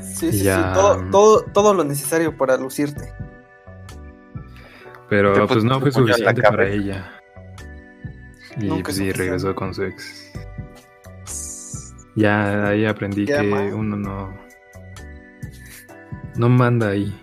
[0.03, 3.13] Sí, sí, sí, todo, todo, todo lo necesario para lucirte.
[5.09, 7.22] Pero pues no fue suficiente para ella.
[8.59, 10.33] Y pues sí, regresó con su ex.
[12.15, 13.41] Ya ahí aprendí que
[13.75, 14.35] uno no.
[16.37, 17.19] No manda ahí.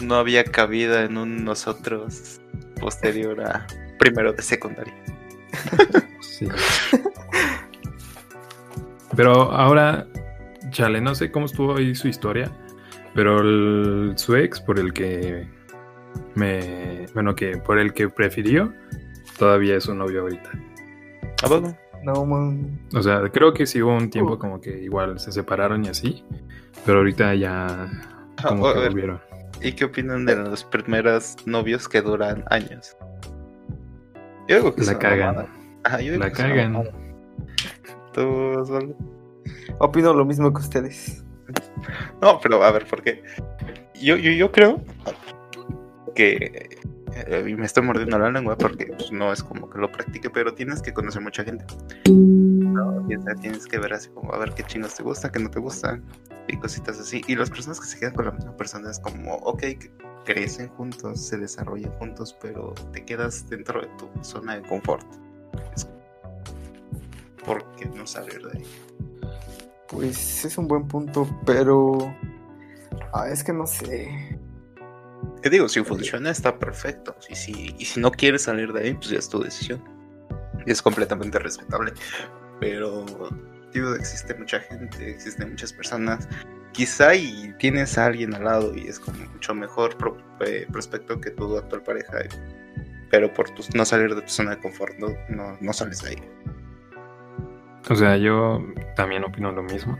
[0.00, 2.40] No había cabida en un nosotros
[2.80, 3.66] posterior a
[3.98, 4.94] primero de secundaria.
[6.20, 6.48] sí.
[9.16, 10.06] Pero ahora,
[10.70, 12.52] chale, no sé cómo estuvo ahí su historia,
[13.14, 13.38] pero
[14.18, 15.48] su ex por el que
[16.34, 18.74] me, bueno, que por el que prefirió,
[19.38, 20.50] todavía es su novio ahorita.
[21.42, 21.76] ¿A poco?
[22.02, 22.78] No, man.
[22.94, 26.24] O sea, creo que sí hubo un tiempo como que igual se separaron y así,
[26.84, 27.90] pero ahorita ya
[28.46, 29.20] como que volvieron.
[29.60, 32.96] ¿Y qué opinan de los primeros novios que duran años?
[34.48, 35.48] Yo digo que la cagan.
[35.84, 36.84] la cagan.
[38.12, 38.94] ¿Tú, solo?
[39.78, 41.24] Opino lo mismo que ustedes.
[42.20, 43.22] No, pero a ver, ¿por qué?
[44.00, 44.82] Yo, yo, yo creo
[46.14, 46.78] que
[47.16, 50.28] eh, y me estoy mordiendo la lengua porque pues, no es como que lo practique,
[50.28, 51.64] pero tienes que conocer mucha gente.
[52.10, 53.06] ¿no?
[53.40, 56.00] tienes que ver así como a ver qué chingos te gusta, qué no te gusta
[56.48, 57.22] y cositas así.
[57.26, 59.62] Y las personas que se quedan con la misma persona es como, ok,
[60.24, 65.06] crecen juntos, se desarrollan juntos, pero te quedas dentro de tu zona de confort.
[67.44, 68.64] ¿Por qué no salir de ahí?
[69.88, 72.12] Pues es un buen punto, pero
[73.12, 74.38] ah, es que no sé.
[75.46, 75.68] ¿Qué digo?
[75.68, 77.14] Si funciona está perfecto.
[77.28, 79.80] Y si, y si no quieres salir de ahí, pues ya es tu decisión.
[80.66, 81.92] Y es completamente respetable.
[82.58, 83.06] Pero,
[83.72, 86.28] digo, existe mucha gente, existen muchas personas.
[86.72, 89.96] Quizá y tienes a alguien al lado y es como mucho mejor
[90.40, 92.18] eh, prospecto que tu actual pareja.
[93.12, 95.16] Pero por no salir de tu zona de confort, no,
[95.60, 96.22] no sales de ahí.
[97.88, 99.96] O sea, yo también opino lo mismo.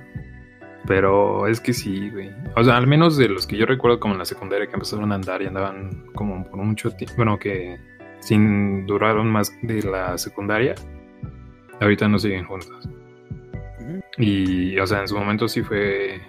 [0.87, 2.31] Pero es que sí, güey.
[2.55, 5.11] O sea, al menos de los que yo recuerdo como en la secundaria que empezaron
[5.13, 7.15] a andar y andaban como por mucho tiempo.
[7.17, 7.79] Bueno, que
[8.21, 10.75] sin duraron más de la secundaria.
[11.81, 12.89] Ahorita no siguen juntos.
[14.19, 16.21] Y, o sea, en su momento sí fue.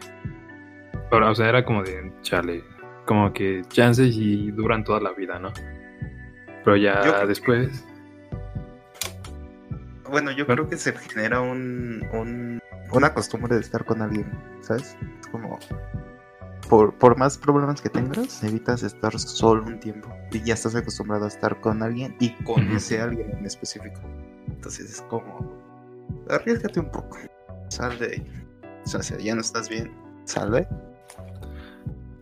[1.11, 2.63] o sea, era como de chale.
[3.05, 5.53] Como que chances y duran toda la vida, ¿no?
[6.65, 7.85] Pero ya después.
[10.09, 12.56] Bueno, yo creo que se genera un, un
[12.91, 14.97] una costumbre de estar con alguien, ¿sabes?
[15.19, 15.57] Es como,
[16.69, 21.25] por, por más problemas que tengas, evitas estar solo un tiempo y ya estás acostumbrado
[21.25, 23.99] a estar con alguien y con ese alguien en específico.
[24.47, 25.57] Entonces es como,
[26.29, 27.17] arriesgate un poco,
[27.69, 28.47] sal de ahí.
[28.85, 29.91] O sea, ya no estás bien,
[30.23, 30.67] sal de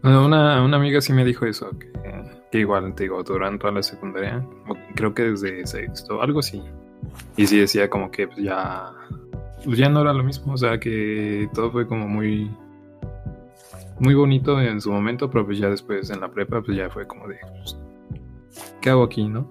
[0.04, 1.92] Una, una amiga sí me dijo eso, que,
[2.52, 4.46] que igual, te digo, durante toda la secundaria,
[4.96, 6.64] creo que desde sexto, algo así.
[7.38, 8.92] Y sí decía como que pues, ya
[9.66, 12.50] ya no era lo mismo, o sea que todo fue como muy
[14.00, 17.08] muy bonito en su momento, pero pues ya después en la prepa pues ya fue
[17.08, 17.78] como de pues,
[18.82, 19.50] ¿qué hago aquí, no?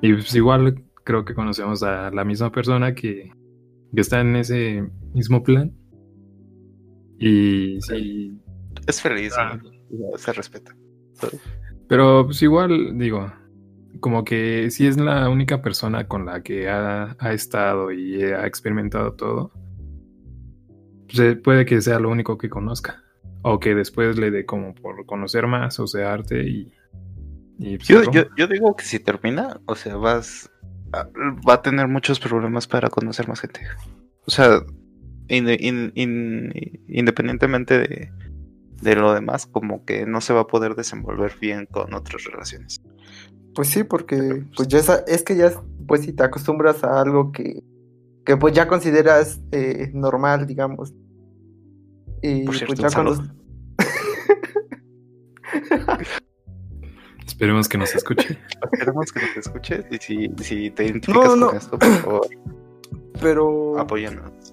[0.00, 3.30] Y pues igual creo que conocemos a la misma persona que,
[3.94, 5.72] que está en ese mismo plan.
[7.18, 8.38] Y sí.
[8.86, 9.60] Es feliz, ah.
[10.16, 10.74] se respeta.
[11.88, 13.30] Pero pues igual, digo,
[14.00, 19.14] como que si es la única persona con la que ha, estado y ha experimentado
[19.14, 19.52] todo,
[21.06, 23.02] pues puede que sea lo único que conozca.
[23.42, 26.72] O que después le dé como por conocer más o sea arte y...
[27.58, 28.02] Pues, yo,
[28.36, 30.50] yo, digo que si termina, o sea, vas...
[30.92, 33.60] va a tener muchos problemas para conocer más gente.
[34.26, 34.62] O sea,
[35.28, 38.10] independientemente de,
[38.82, 42.82] de lo demás, como que no se va a poder desenvolver bien con otras relaciones.
[43.54, 45.52] Pues sí, porque pues ya es, que ya
[45.86, 47.62] pues si te acostumbras a algo que,
[48.24, 50.92] que pues ya consideras eh, normal, digamos.
[52.22, 53.16] Y pues ya cuando...
[57.26, 58.38] Esperemos que nos escuche.
[58.72, 62.28] Esperemos que nos escuche y si, si te identificas con esto, por favor,
[63.20, 64.52] pero apóyanos.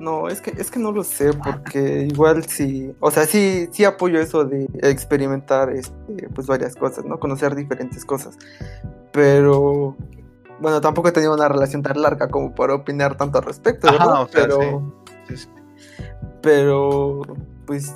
[0.00, 3.84] No, es que, es que no lo sé, porque igual sí, o sea, sí, sí
[3.84, 7.20] apoyo eso de experimentar este, pues varias cosas, ¿no?
[7.20, 8.38] Conocer diferentes cosas.
[9.12, 9.94] Pero
[10.58, 14.26] bueno, tampoco he tenido una relación tan larga como para opinar tanto al respecto, ¿verdad?
[14.32, 14.90] pero,
[16.40, 17.20] pero,
[17.66, 17.94] pues,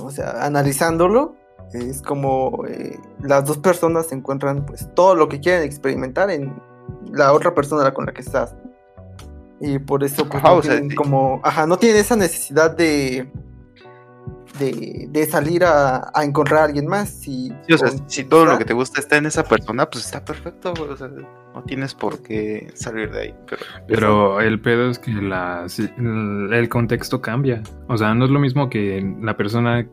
[0.00, 1.34] O sea, analizándolo,
[1.74, 6.54] es como eh, las dos personas encuentran pues todo lo que quieren experimentar en
[7.12, 8.54] la otra persona con la que estás.
[9.60, 10.96] Y por eso pues, Ajá, no o sea, tienen sí.
[10.96, 13.30] como, ajá, no tienen esa necesidad de
[14.58, 17.08] de, de salir a, a encontrar a alguien más.
[17.08, 19.88] Si, Sí, o sea, con- si todo lo que te gusta está en esa persona,
[19.88, 20.90] pues está perfecto, güey.
[20.90, 23.34] O sea, no tienes por qué salir de ahí.
[23.48, 27.62] Pero, Pero el pedo es que la, el contexto cambia.
[27.88, 29.86] O sea, no es lo mismo que la persona,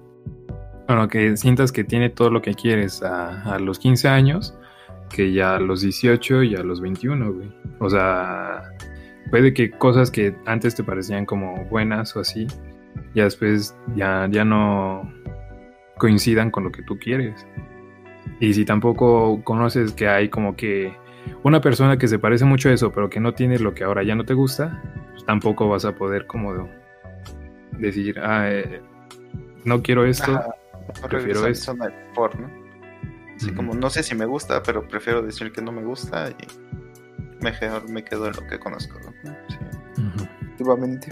[0.88, 4.54] bueno, que sientas que tiene todo lo que quieres a, a los 15 años,
[5.10, 7.54] que ya a los 18 y a los 21, güey.
[7.80, 8.64] O sea,
[9.30, 12.48] puede que cosas que antes te parecían como buenas o así,
[13.14, 15.12] ya después ya, ya no
[15.98, 17.46] coincidan con lo que tú quieres.
[18.40, 20.94] Y si tampoco conoces que hay como que
[21.44, 24.04] una persona que se parece mucho a eso, pero que no tiene lo que ahora
[24.04, 26.70] ya no te gusta, pues tampoco vas a poder como
[27.72, 28.82] decir, ah, eh,
[29.66, 30.32] no quiero esto.
[30.36, 30.56] Ajá,
[31.10, 31.76] prefiero esto.
[31.76, 32.50] confort, ¿no?
[33.36, 36.77] Así como, no sé si me gusta, pero prefiero decir que no me gusta y
[37.42, 39.32] mejor me quedo en lo que conozco, ¿no?
[39.50, 39.58] Sí.
[40.44, 41.10] Efectivamente.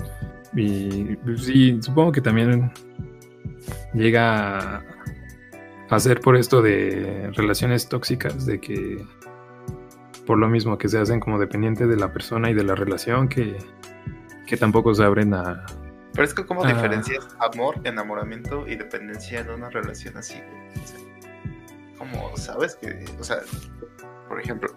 [0.53, 2.71] Y pues, sí, supongo que también
[3.93, 4.83] llega a-
[5.89, 9.05] a ser por esto de relaciones tóxicas, de que
[10.25, 13.27] por lo mismo que se hacen como dependientes de la persona y de la relación,
[13.27, 13.57] que,
[14.47, 15.65] que tampoco se abren a...
[16.13, 16.67] Pero es que, ¿cómo Ah.
[16.73, 20.35] diferencias amor, enamoramiento y dependencia en una relación así?
[20.39, 20.83] güey?
[20.83, 20.99] O sea,
[21.99, 23.38] como sabes que, o sea,
[24.27, 24.69] por ejemplo,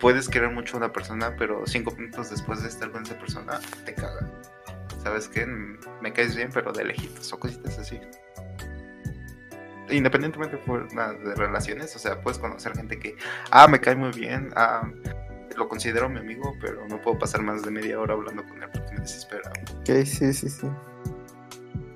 [0.00, 3.60] puedes querer mucho a una persona, pero cinco minutos después de estar con esa persona,
[3.84, 4.28] te caga.
[5.02, 5.46] ¿Sabes qué?
[5.46, 8.00] Mm, Me caes bien, pero de lejitos o cositas así.
[9.90, 13.16] Independientemente por de relaciones, o sea, puedes conocer gente que,
[13.50, 14.88] ah, me cae muy bien, ah,
[15.56, 18.68] lo considero mi amigo, pero no puedo pasar más de media hora hablando con él
[18.72, 19.50] porque me desespera.
[19.80, 20.66] Ok, sí, sí, sí.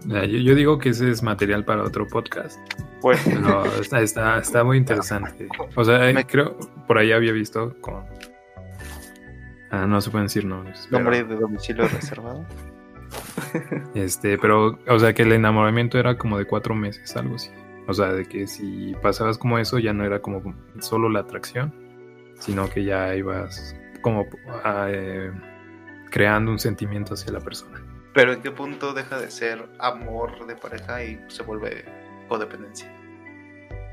[0.07, 2.59] Yo, yo digo que ese es material para otro podcast.
[3.25, 5.47] Bueno, Pero está, está, está muy interesante.
[5.77, 8.05] O sea, Me- creo, por ahí había visto con...
[9.71, 10.87] Ah, no se pueden decir nombres.
[10.90, 12.45] pero- Nombre de domicilio reservado.
[13.95, 17.51] Este, pero, o sea, que el enamoramiento era como de cuatro meses, algo así.
[17.87, 21.73] O sea, de que si pasabas como eso, ya no era como solo la atracción,
[22.40, 24.27] sino que ya ibas como
[24.64, 25.31] ah, eh,
[26.11, 27.81] creando un sentimiento hacia la persona.
[28.14, 31.85] Pero ¿en qué punto deja de ser amor de pareja y se vuelve
[32.29, 32.90] codependencia?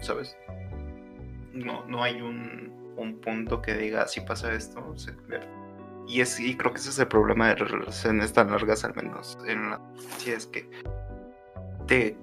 [0.01, 0.35] ¿Sabes?
[1.53, 5.13] No, no hay un, un punto que diga si pasa esto, se.
[6.07, 9.37] Y, es, y creo que ese es el problema de relaciones tan largas, al menos
[9.47, 9.79] en la
[10.17, 10.69] si es que
[11.87, 12.17] te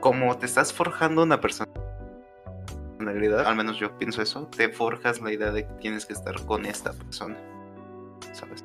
[0.00, 5.52] como te estás forjando una personalidad, al menos yo pienso eso, te forjas la idea
[5.52, 7.36] de que tienes que estar con esta persona.
[8.32, 8.64] ¿Sabes?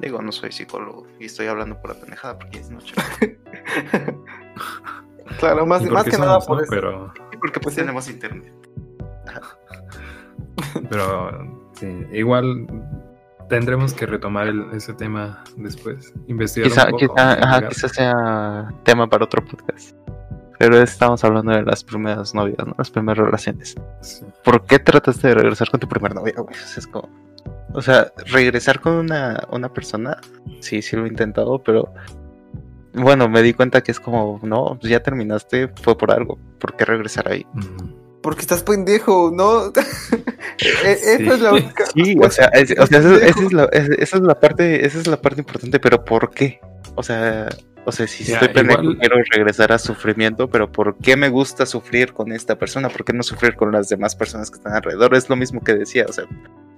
[0.00, 2.94] Digo, no soy psicólogo y estoy hablando por la pendejada porque es noche.
[5.38, 6.62] Claro, más, que nada por ¿no?
[6.62, 6.70] eso.
[6.70, 7.80] Pero, Porque pues Sí.
[7.80, 8.52] tenemos internet.
[10.90, 11.30] pero
[11.74, 12.66] sí, igual
[13.48, 16.12] tendremos que retomar el- ese tema después.
[16.26, 17.14] Investigar Quizá, un poco.
[17.14, 19.96] quizá, ajá, quizá sea tema para otro podcast.
[20.58, 22.74] Pero estamos hablando de las primeras novias, ¿no?
[22.76, 23.74] Las primeras relaciones.
[24.02, 24.26] Sí.
[24.44, 26.54] ¿Por qué trataste de regresar con tu primer novia, güey?
[26.54, 27.08] O sea, es como...
[27.72, 30.18] O sea, regresar con una, una persona,
[30.60, 31.92] sí, sí lo he intentado, pero...
[32.92, 36.38] Bueno, me di cuenta que es como, no, pues ya terminaste, fue por algo.
[36.58, 37.46] ¿Por qué regresar ahí?
[37.54, 38.20] Mm.
[38.22, 39.72] Porque estás pendejo, ¿no?
[40.84, 41.86] E- Esa es la única.
[41.94, 44.84] Sí, o sea, es- o sea, esa, esa es la, es- esa es la parte,
[44.86, 46.60] esa es la parte importante, pero ¿por qué?
[46.96, 47.48] O sea,
[47.90, 51.28] o sea, si Ya, estoy pendejo, igual- quiero regresar a sufrimiento, pero ¿por qué me
[51.28, 52.88] gusta sufrir con esta persona?
[52.88, 55.14] ¿Por qué no sufrir con las demás personas que están alrededor?
[55.14, 56.24] Es lo mismo que decía, o sea,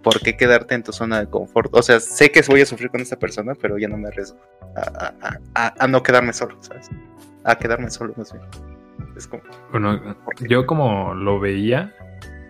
[0.03, 1.71] ¿por qué quedarte en tu zona de confort?
[1.75, 4.39] O sea, sé que voy a sufrir con esta persona, pero ya no me arriesgo
[4.77, 6.91] a, a- a- a- a no quedarme solo, ¿sabes?
[7.45, 8.45] A quedarme solo, más bien.
[9.17, 11.95] Es como, Bueno, yo como lo veía,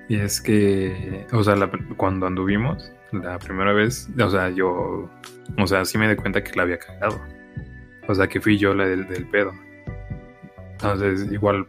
[0.08, 5.10] y es que, o sea, la- cuando anduvimos la primera vez, o sea, yo,
[5.58, 7.20] o sea, sí me di cuenta que la había cagado.
[8.12, 9.52] O sea, que fui yo la del, del pedo.
[10.72, 11.66] Entonces, igual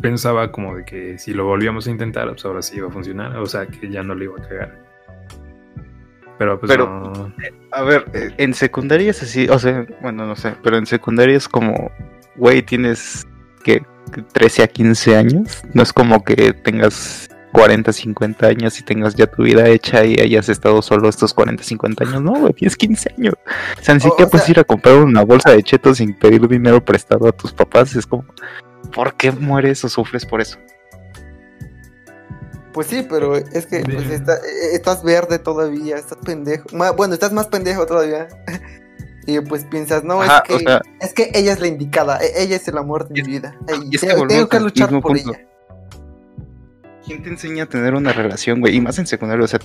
[0.00, 3.36] pensaba como de que si lo volvíamos a intentar, pues ahora sí iba a funcionar.
[3.38, 4.84] O sea, que ya no le iba a cagar.
[6.38, 7.32] Pero pues Pero- no.
[7.72, 8.04] A ver,
[8.38, 11.90] en secundaria es así, o sea, bueno, no sé, pero en secundaria es como,
[12.36, 13.26] güey, tienes
[13.64, 13.82] que
[14.32, 19.26] 13 a 15 años, no es como que tengas 40, 50 años y tengas ya
[19.26, 23.14] tu vida hecha y hayas estado solo estos 40, 50 años, no, güey, tienes 15
[23.16, 23.34] años.
[23.78, 26.46] O sea, ni siquiera puedes sea- ir a comprar una bolsa de chetos sin pedir
[26.48, 28.24] dinero prestado a tus papás, es como,
[28.92, 30.58] ¿por qué mueres o sufres por eso?
[32.72, 36.64] Pues sí, pero es que pues, está- eh, estás verde todavía, estás pendejo.
[36.96, 38.28] Bueno, estás más pendejo todavía.
[39.26, 42.18] Y pues piensas, no, Ajá, es, que, o sea- es que ella es la indicada,
[42.18, 43.56] e- ella es el amor de mi vida.
[43.90, 45.30] Y es que tengo, que luchar por punto.
[45.32, 45.46] ella.
[47.06, 48.76] ¿Quién te enseña a tener una relación, güey?
[48.76, 49.60] Y más en secundaria, o sea,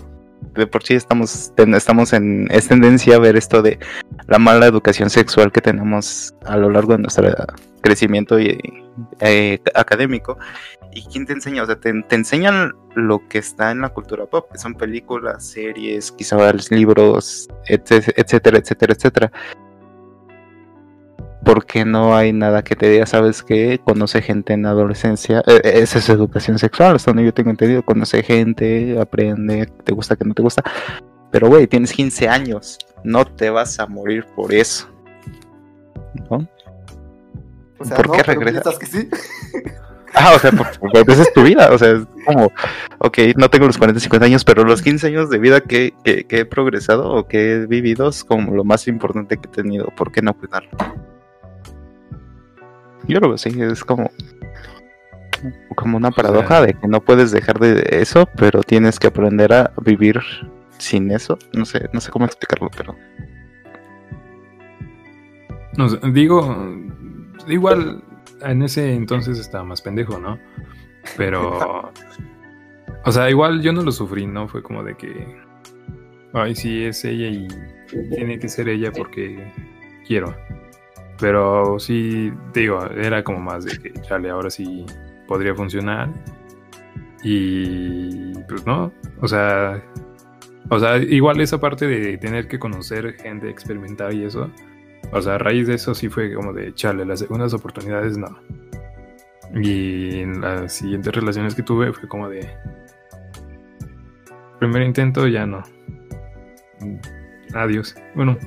[0.55, 3.79] de por sí estamos, estamos en, es tendencia a ver esto de
[4.27, 7.31] la mala educación sexual que tenemos a lo largo de nuestro
[7.81, 8.57] crecimiento y,
[9.19, 10.37] eh, académico.
[10.91, 11.63] ¿Y quién te enseña?
[11.63, 15.45] O sea, te, te enseñan lo que está en la cultura pop, que son películas,
[15.45, 19.31] series, quizás libros, etc- etcétera, etcétera, etcétera.
[21.43, 25.61] Porque no hay nada que te diga, sabes que conoce gente en la adolescencia, eh,
[25.63, 30.15] eh, esa es educación sexual, hasta donde yo tengo entendido, conoce gente, aprende, te gusta,
[30.15, 30.63] que no te gusta.
[31.31, 34.89] Pero güey, tienes 15 años, no te vas a morir por eso.
[36.29, 36.47] ¿No?
[37.77, 38.61] O sea, ¿Por no, qué pero regresa?
[38.61, 39.09] piensas que sí.
[40.15, 40.51] Ah, o sea,
[41.07, 42.51] esa es tu vida, o sea, es como,
[42.97, 46.23] ok, no tengo los 40, 50 años, pero los 15 años de vida que, que,
[46.25, 49.85] que he progresado o que he vivido es como lo más importante que he tenido,
[49.95, 50.71] ¿por qué no cuidarlo?
[53.09, 54.11] Yo lo veo así, es como,
[55.75, 59.73] como una paradoja de que no puedes dejar de eso, pero tienes que aprender a
[59.83, 60.21] vivir
[60.77, 62.95] sin eso, no sé, no sé cómo explicarlo, pero...
[65.75, 66.55] No sé, digo,
[67.47, 68.03] igual
[68.41, 70.37] en ese entonces estaba más pendejo, ¿no?
[71.17, 71.91] Pero,
[73.05, 74.47] o sea, igual yo no lo sufrí, ¿no?
[74.47, 75.35] Fue como de que,
[76.33, 77.47] ay, sí, es ella y
[78.15, 79.51] tiene que ser ella porque
[80.05, 80.35] quiero.
[81.19, 84.85] Pero sí, digo, era como más de que, chale, ahora sí
[85.27, 86.09] podría funcionar.
[87.23, 89.83] Y pues no, o sea,
[90.69, 94.49] o sea, igual esa parte de tener que conocer gente, experimentar y eso.
[95.11, 98.39] O sea, a raíz de eso sí fue como de, chale, las segundas oportunidades no.
[99.55, 102.47] Y en las siguientes relaciones que tuve fue como de,
[104.59, 105.63] primer intento ya no.
[107.53, 107.95] Adiós.
[108.13, 108.37] Bueno,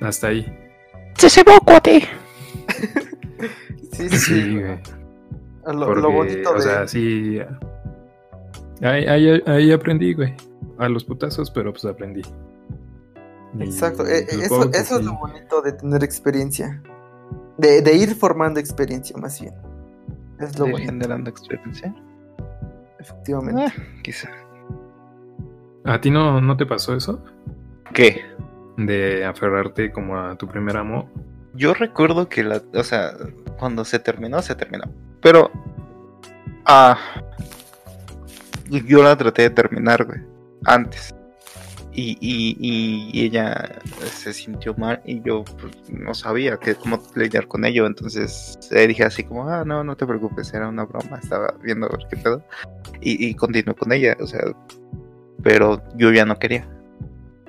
[0.00, 0.61] hasta ahí.
[1.22, 2.02] ¡Se se va, cuate!
[3.92, 4.76] Sí, sí, Sí, güey.
[5.72, 6.60] Lo, bonito o de...
[6.62, 7.38] sea, sí.
[8.82, 10.34] Ahí, ahí- ahí aprendí, güey.
[10.78, 12.22] A los putazos, pero pues aprendí.
[13.56, 16.82] Y Exacto, eh, supongo eso, eso es lo bonito de tener experiencia.
[17.56, 19.54] De, de ir formando experiencia, más bien.
[20.40, 21.94] Es lo ¿De bonito, generando experiencia?
[22.98, 23.62] efectivamente.
[23.68, 24.28] Ah, quizá.
[25.84, 27.22] ¿A ti no, no te pasó eso?
[27.94, 28.22] ¿Qué?
[28.76, 31.06] De aferrarte como a tu primer amor.
[31.54, 33.12] Yo recuerdo que la, o sea,
[33.58, 34.84] cuando se terminó, se terminó.
[35.20, 35.50] Pero,
[36.64, 36.98] ah,
[38.70, 40.06] yo la traté de terminar,
[40.64, 41.14] antes.
[41.94, 42.56] Y, y,
[43.12, 47.86] y ella se sintió mal y yo pues, no sabía que, cómo lidiar con ello.
[47.86, 51.86] Entonces le dije así como, ah, no, no te preocupes, era una broma, estaba viendo
[51.86, 52.42] a ver qué pedo.
[53.02, 54.40] Y, y continué con ella, o sea,
[55.42, 56.66] pero yo ya no quería,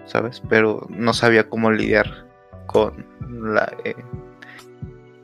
[0.06, 0.42] ¿sabes?
[0.50, 2.26] Pero no sabía cómo lidiar
[2.66, 3.96] con la eh,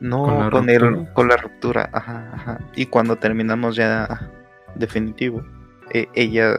[0.00, 1.14] no ¿Con la con, el ruptura?
[1.14, 2.58] con la ruptura ajá, ajá.
[2.74, 4.30] y cuando terminamos ya
[4.74, 5.44] definitivo
[5.92, 6.54] eh, ella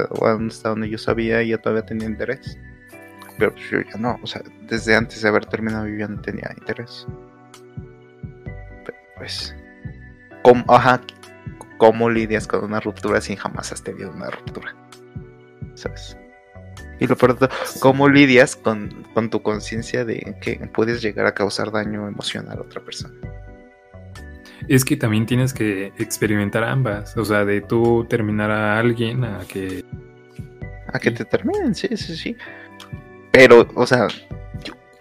[0.47, 2.57] hasta donde yo sabía ella todavía tenía interés
[3.37, 6.21] pero pues yo ya no o sea desde antes de haber terminado yo ya no
[6.21, 7.07] tenía interés
[8.85, 9.55] Pero, pues
[10.43, 11.01] ¿cómo, ajá
[11.77, 14.75] cómo lidias con una ruptura sin jamás has tenido una ruptura
[15.73, 16.17] sabes
[17.01, 17.37] y lo peor
[17.79, 22.61] ¿Cómo lidias con, con tu conciencia de que puedes llegar a causar daño emocional a
[22.61, 23.13] otra persona?
[24.67, 27.17] Es que también tienes que experimentar ambas.
[27.17, 29.83] O sea, de tú terminar a alguien a que.
[30.93, 32.37] A que te terminen, sí, sí, sí.
[33.31, 34.07] Pero, o sea,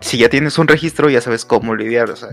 [0.01, 2.09] si ya tienes un registro, ya sabes cómo lidiar.
[2.11, 2.31] O sea,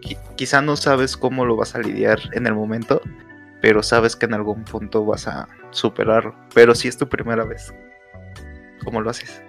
[0.00, 3.00] qui- quizá no sabes cómo lo vas a lidiar en el momento,
[3.62, 6.34] pero sabes que en algún punto vas a superarlo.
[6.54, 7.72] Pero si es tu primera vez,
[8.84, 9.42] ¿cómo lo haces?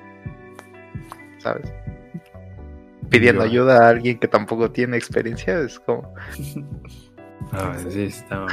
[1.39, 1.71] ¿Sabes?
[3.09, 6.13] Pidiendo Yo- ayuda a alguien que tampoco tiene experiencia, es como.
[7.53, 8.45] Ah, sí, está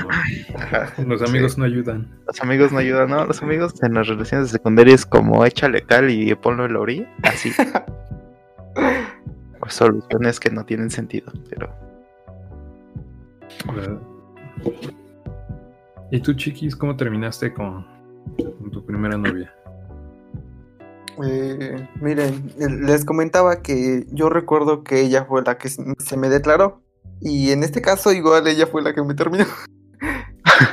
[1.05, 1.27] Los sí.
[1.27, 2.17] amigos no ayudan.
[2.29, 3.25] Los amigos no ayudan, ¿no?
[3.25, 7.51] Los amigos en las relaciones secundarias como échale cal y ponlo en la orilla, así.
[9.61, 11.75] O soluciones que no tienen sentido, pero...
[16.11, 17.87] ¿Y tú, chiquis, cómo terminaste con,
[18.37, 19.54] con tu primera novia?
[21.23, 26.83] Eh, miren, les comentaba que yo recuerdo que ella fue la que se me declaró.
[27.21, 29.45] Y en este caso, igual ella fue la que me terminó.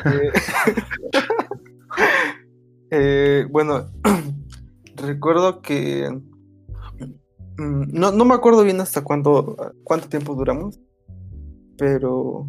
[0.05, 0.31] Eh,
[2.91, 3.87] eh, bueno,
[4.97, 6.09] recuerdo que.
[7.57, 10.79] mm, No, no me acuerdo bien hasta cuánto, cuánto tiempo duramos.
[11.77, 12.45] Pero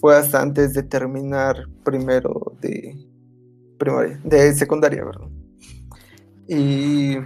[0.00, 2.96] fue hasta antes de terminar primero de
[3.78, 5.28] primaria, de secundaria, ¿verdad?
[6.54, 7.16] Y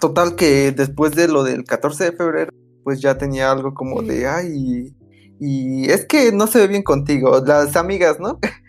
[0.00, 4.26] total que después de lo del 14 de febrero, pues ya tenía algo como de,
[4.26, 4.94] ay,
[5.38, 7.42] y es que no se ve bien contigo.
[7.44, 8.38] Las amigas, ¿no?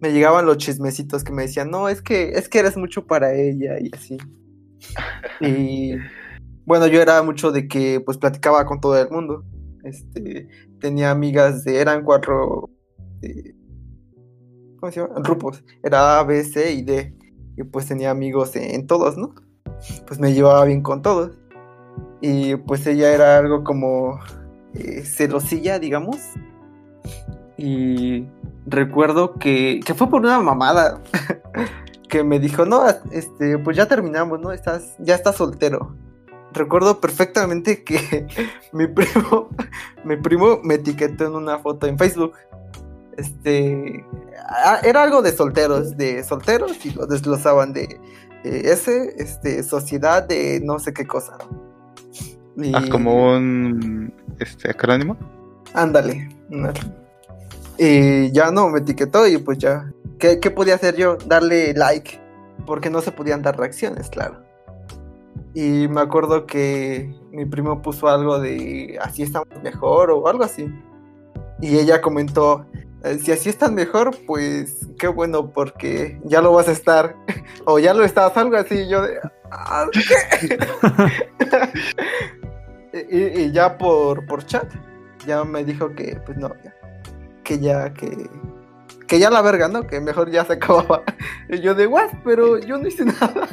[0.00, 3.34] me llegaban los chismecitos que me decían, no, es que, es que eres mucho para
[3.34, 4.18] ella y así.
[5.40, 5.94] Y
[6.64, 9.44] bueno, yo era mucho de que pues platicaba con todo el mundo.
[9.84, 10.48] Este,
[10.80, 12.70] tenía amigas de, eran cuatro,
[13.22, 13.54] eh,
[14.78, 15.20] ¿cómo se llama?
[15.20, 15.64] Grupos.
[15.82, 17.17] Era A, B, C y D.
[17.58, 19.34] Y pues tenía amigos en todos, ¿no?
[20.06, 21.32] Pues me llevaba bien con todos.
[22.20, 24.20] Y pues ella era algo como
[24.74, 26.18] eh, celosilla, digamos.
[27.56, 28.28] Y
[28.64, 31.02] recuerdo que, que fue por una mamada
[32.08, 34.52] que me dijo, no, este, pues ya terminamos, ¿no?
[34.52, 35.96] Estás, ya estás soltero.
[36.52, 38.28] Recuerdo perfectamente que
[38.72, 39.48] mi primo,
[40.04, 42.34] mi primo me etiquetó en una foto en Facebook.
[43.18, 44.04] Este,
[44.84, 48.00] era algo de solteros, de solteros y lo desglosaban de
[48.44, 51.36] ese, este, sociedad de no sé qué cosa.
[52.72, 55.16] Ah, como un, este, acrónimo.
[55.74, 56.28] Ándale.
[57.76, 59.92] Y ya no, me etiquetó y pues ya.
[60.18, 61.16] ¿Qué, ¿Qué, podía hacer yo?
[61.26, 62.20] Darle like.
[62.66, 64.42] Porque no se podían dar reacciones, claro.
[65.54, 70.68] Y me acuerdo que mi primo puso algo de así estamos mejor o algo así.
[71.60, 72.66] Y ella comentó,
[73.22, 77.16] si así están mejor, pues qué bueno porque ya lo vas a estar.
[77.64, 78.88] o ya lo estás, algo así.
[78.88, 79.18] Yo de...
[79.50, 79.86] Ah,
[83.10, 84.70] y, ya por, por chat,
[85.26, 86.74] ya me dijo que pues no, ya
[87.48, 88.28] que ya, que,
[89.06, 89.86] que ya la verga, ¿no?
[89.86, 91.02] Que mejor ya se acababa.
[91.48, 92.10] Y yo de, what?
[92.22, 93.48] Pero yo no hice nada.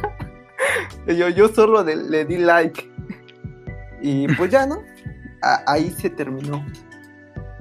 [1.08, 2.92] Y yo, yo solo le di like.
[4.02, 4.84] Y pues ya, ¿no?
[5.68, 6.66] ahí se terminó.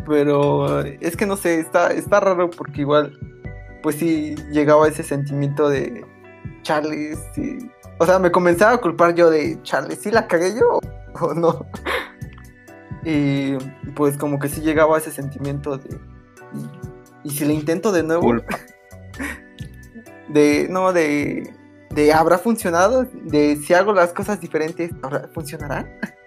[0.07, 3.19] Pero es que no sé, está, está raro porque igual,
[3.83, 6.05] pues sí llegaba ese sentimiento de
[6.63, 7.19] Charles.
[7.99, 10.81] O sea, me comenzaba a culpar yo de Charles, ¿sí la cagué yo
[11.21, 11.67] o no?
[13.05, 13.57] Y
[13.95, 15.99] pues como que sí llegaba ese sentimiento de
[17.23, 18.35] y, si le intento de nuevo,
[20.29, 21.53] de, no, de,
[21.91, 23.09] de, ¿habrá funcionado?
[23.25, 24.91] De si hago las cosas diferentes,
[25.33, 25.89] ¿funcionarán?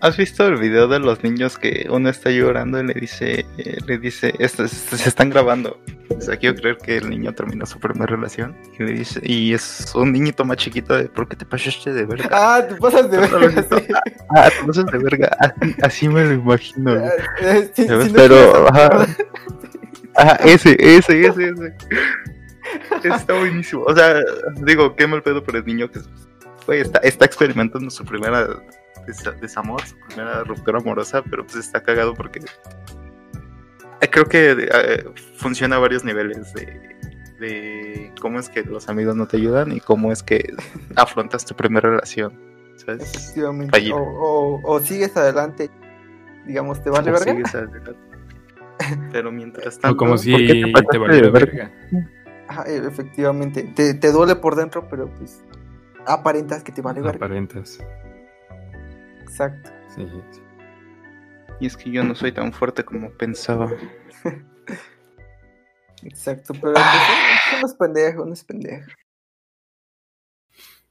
[0.00, 3.46] ¿Has visto el video de los niños que uno está llorando y le dice,
[3.86, 5.80] le dice, esto, se están grabando?
[6.10, 9.54] O sea, quiero creer que el niño terminó su primera relación y le dice, y
[9.54, 12.28] es un niñito más chiquito de, ¿por qué te pasaste de verga?
[12.30, 13.66] Ah, te pasas de verga.
[14.36, 15.36] Ah, te pasas de verga.
[15.82, 16.94] Así, me lo imagino.
[17.40, 17.70] Eh,
[18.14, 19.06] Pero, ajá,
[20.14, 21.74] ajá, ese, ese, ese, ese.
[23.02, 23.84] Está buenísimo.
[23.84, 24.20] O sea,
[24.62, 26.00] digo, qué mal pedo por el niño que
[26.74, 28.46] está, está experimentando su primera
[29.06, 32.40] desamor, su primera ruptura amorosa, pero pues está cagado porque
[34.00, 35.04] eh, creo que eh,
[35.36, 36.52] funciona a varios niveles
[37.38, 40.54] de, cómo es que los amigos no te ayudan y cómo es que
[40.96, 42.34] afrontas tu primera relación.
[42.86, 43.90] Efectivamente.
[43.92, 45.70] O, sigues adelante,
[46.46, 47.32] digamos, te vale verga.
[47.32, 47.94] Sigues adelante.
[49.12, 49.94] Pero mientras tanto.
[49.94, 51.72] O como si te, vale verga.
[52.66, 53.62] E, efectivamente.
[53.74, 55.42] Te, te, duele por dentro, pero pues
[56.06, 57.16] aparentas que te vale verga.
[57.26, 57.80] Aparentas.
[59.26, 59.70] Exacto.
[59.88, 60.06] Sí,
[61.60, 63.70] Y es que yo no soy tan fuerte como pensaba.
[66.02, 66.84] Exacto, pero pues,
[67.60, 68.90] no es pendejo, no es pendejo.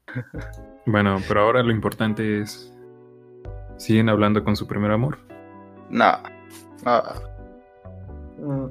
[0.86, 2.72] Bueno, pero ahora lo importante es.
[3.76, 5.18] ¿Siguen hablando con su primer amor?
[5.90, 6.22] No.
[6.84, 7.02] no.
[8.38, 8.68] Mm,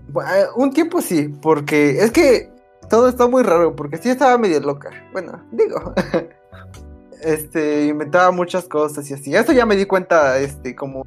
[0.55, 2.49] un tiempo sí, porque es que
[2.89, 4.91] todo está muy raro, porque sí estaba medio loca.
[5.11, 5.93] Bueno, digo.
[7.25, 9.35] este, inventaba muchas cosas y así.
[9.35, 11.05] Eso ya me di cuenta, este, como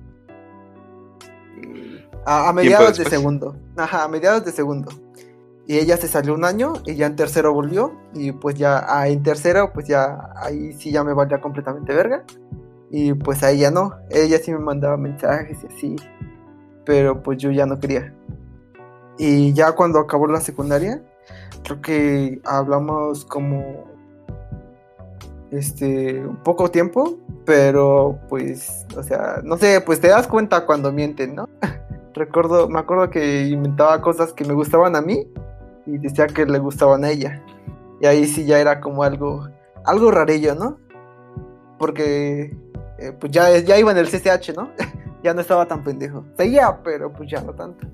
[2.27, 3.57] a, mediados de segundo.
[3.77, 4.91] Ajá, a mediados de segundo.
[5.67, 7.93] Y ella se salió un año y ya en tercero volvió.
[8.15, 12.25] Y pues ya ah, en tercero, pues ya ahí sí ya me valía completamente verga.
[12.91, 13.93] Y pues a ella no.
[14.11, 15.97] Ella sí me mandaba mensajes y así.
[16.85, 18.13] Pero pues yo ya no quería.
[19.19, 21.03] Y ya cuando acabó la secundaria,
[21.63, 23.98] creo que hablamos como
[25.51, 30.93] este, un poco tiempo, pero pues, o sea, no sé, pues te das cuenta cuando
[30.93, 31.49] mienten, ¿no?
[32.15, 35.27] Recuerdo, me acuerdo que inventaba cosas que me gustaban a mí
[35.87, 37.43] y decía que le gustaban a ella.
[38.01, 39.49] Y ahí sí ya era como algo,
[39.85, 40.79] algo rarillo, ¿no?
[41.79, 42.57] Porque
[42.99, 44.71] eh, pues ya, ya iba en el CCH, ¿no?
[45.23, 46.25] ya no estaba tan pendejo.
[46.37, 47.87] Seguía, pero pues ya no tanto.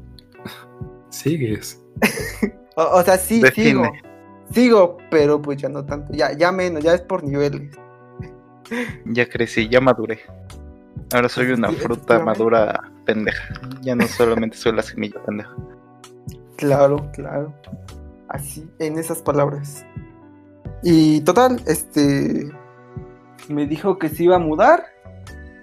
[1.10, 1.80] Sigues.
[2.76, 3.84] o, sea, sí, sigo
[4.54, 6.12] Sigo, pero pues ya no tanto.
[6.12, 7.76] Ya, ya menos, ya es por niveles.
[9.04, 10.20] Ya crecí, ya maduré.
[11.12, 13.52] Ahora soy una fruta madura pendeja.
[13.82, 15.54] Ya no solamente soy la semilla pendeja.
[16.56, 17.52] Claro, claro.
[18.28, 19.84] Así, en esas palabras.
[20.82, 22.50] Y total, este.
[23.48, 24.84] me dijo que se iba a mudar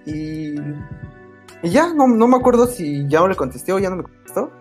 [0.05, 0.59] y,
[1.63, 4.03] y ya, no, no me acuerdo si ya no le contesté o ya no me
[4.03, 4.51] contestó,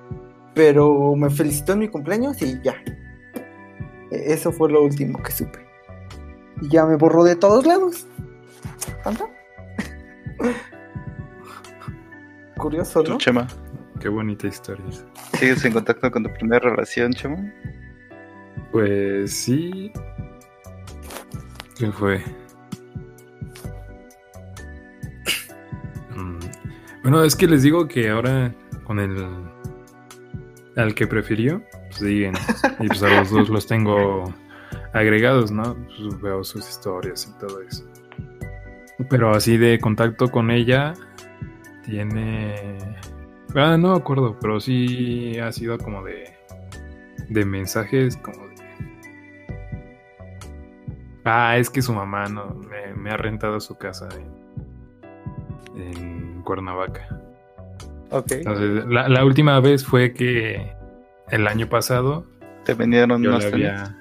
[0.54, 2.76] pero me felicitó en mi cumpleaños y ya.
[4.10, 5.58] E- Eso fue lo último que supe.
[6.60, 8.06] Y ya me borró de todos lados.
[9.04, 9.28] ¿Tanto?
[12.56, 13.18] Curioso, ¿Tú, ¿no?
[13.18, 13.46] Chema?
[14.00, 14.84] Qué bonita historia.
[15.38, 17.38] ¿Sigues en contacto con tu primera relación, Chema?
[18.72, 19.90] Pues sí.
[21.78, 22.22] ¿Qué fue?
[26.14, 26.38] Mm,
[27.02, 28.54] Bueno, es que les digo que ahora
[28.84, 29.16] con el
[30.76, 31.62] al que prefirió,
[32.06, 32.34] siguen.
[32.80, 34.32] Y pues a los dos los tengo
[34.92, 35.76] agregados, ¿no?
[35.86, 37.84] Pues veo sus historias y todo eso.
[39.08, 40.94] Pero así de contacto con ella
[41.84, 42.78] tiene.
[43.54, 46.32] Ah, no me acuerdo, pero sí ha sido como de.
[47.28, 48.54] de mensajes como de.
[51.24, 54.08] Ah, es que su mamá no me, me ha rentado su casa
[55.74, 57.20] en, en Cuernavaca.
[58.10, 58.32] Ok.
[58.32, 60.72] Entonces, la, la última vez fue que
[61.30, 62.26] el año pasado
[62.64, 63.52] Te vendieron yo tenis.
[63.52, 63.96] había.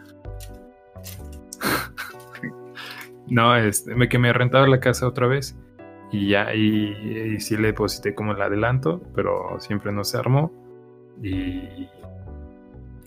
[3.27, 5.57] no, este, me, que me rentaba la casa otra vez.
[6.11, 10.51] Y ya, y, y sí le deposité como el adelanto, pero siempre no se armó.
[11.21, 11.87] Y,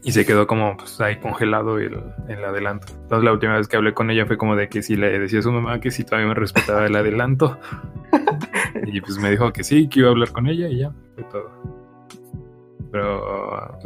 [0.04, 2.88] y se quedó como pues, ahí congelado el, el adelanto.
[2.92, 5.40] Entonces la última vez que hablé con ella fue como de que si le decía
[5.40, 7.58] a su mamá que si todavía me respetaba el adelanto.
[8.86, 11.24] y pues me dijo que sí, que iba a hablar con ella y ya, fue
[11.24, 11.81] todo.
[12.92, 13.78] Pero,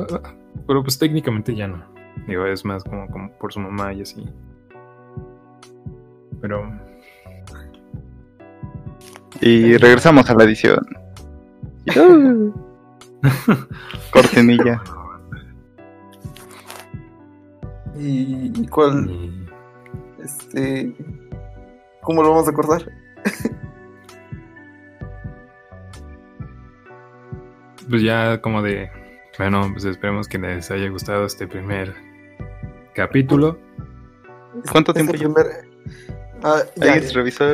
[0.67, 1.83] pero pues técnicamente ya no.
[2.27, 4.29] Digo, es más como, como por su mamá y así.
[6.41, 6.69] Pero
[9.41, 10.85] Y regresamos a la edición.
[14.13, 14.83] Cortinilla.
[17.97, 19.49] ¿Y, y cuál?
[20.23, 20.95] Este.
[22.03, 22.91] ¿Cómo lo vamos a acordar?
[27.89, 28.91] Pues ya como de,
[29.39, 31.95] bueno, pues esperemos que les haya gustado este primer
[32.95, 33.59] capítulo.
[34.71, 35.35] ¿Cuánto Este tiempo lleva?
[35.35, 35.67] primer-
[36.43, 37.45] Ah, ya, ¿Alguien revisó?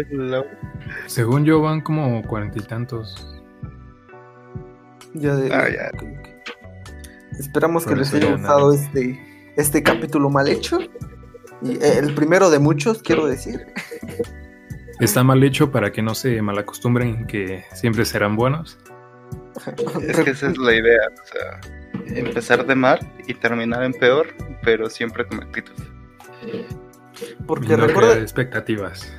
[1.06, 3.28] Según yo van como cuarenta y tantos.
[5.14, 5.90] ya de- Ah, ya.
[7.38, 8.82] Esperamos que les haya ya gustado nada.
[8.82, 10.78] este, este capítulo mal hecho.
[11.62, 13.66] Y eh, el primero de muchos, quiero decir.
[15.00, 18.78] Está mal hecho para que no se malacostumbren que siempre serán buenos.
[20.02, 21.00] Es que esa es la idea.
[21.22, 21.60] O sea,
[22.16, 24.28] empezar de mal y terminar en peor,
[24.62, 25.74] pero siempre con actitud.
[27.46, 29.12] Porque recuerden, expectativas.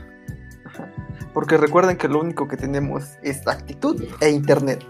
[1.33, 4.83] porque recuerden que lo único que tenemos es actitud e internet.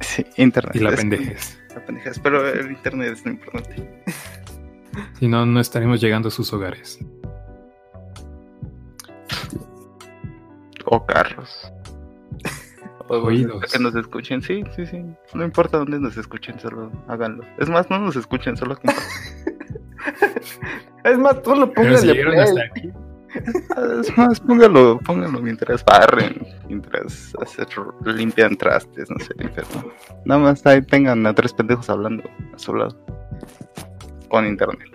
[0.00, 0.74] Sí, internet.
[0.76, 1.56] Y la es- pendejes.
[1.74, 4.04] La pendejez, pero el internet es lo importante.
[5.20, 6.98] Si no, no estaremos llegando a sus hogares.
[10.86, 11.72] O carros.
[13.10, 13.72] Oídos.
[13.72, 15.04] Que nos escuchen, sí, sí, sí.
[15.34, 17.44] No importa dónde nos escuchen, solo háganlo.
[17.58, 18.76] Es más, no nos escuchen, solo.
[21.02, 22.38] Es más, si play.
[22.38, 22.92] hasta aquí,
[24.00, 27.68] Es más, póngalo, póngalo mientras barren, mientras hacer,
[28.04, 29.66] limpian trastes, no sé, limpian.
[30.26, 32.22] Nada más ahí tengan a tres pendejos hablando
[32.54, 32.96] a su lado.
[34.28, 34.89] Con internet.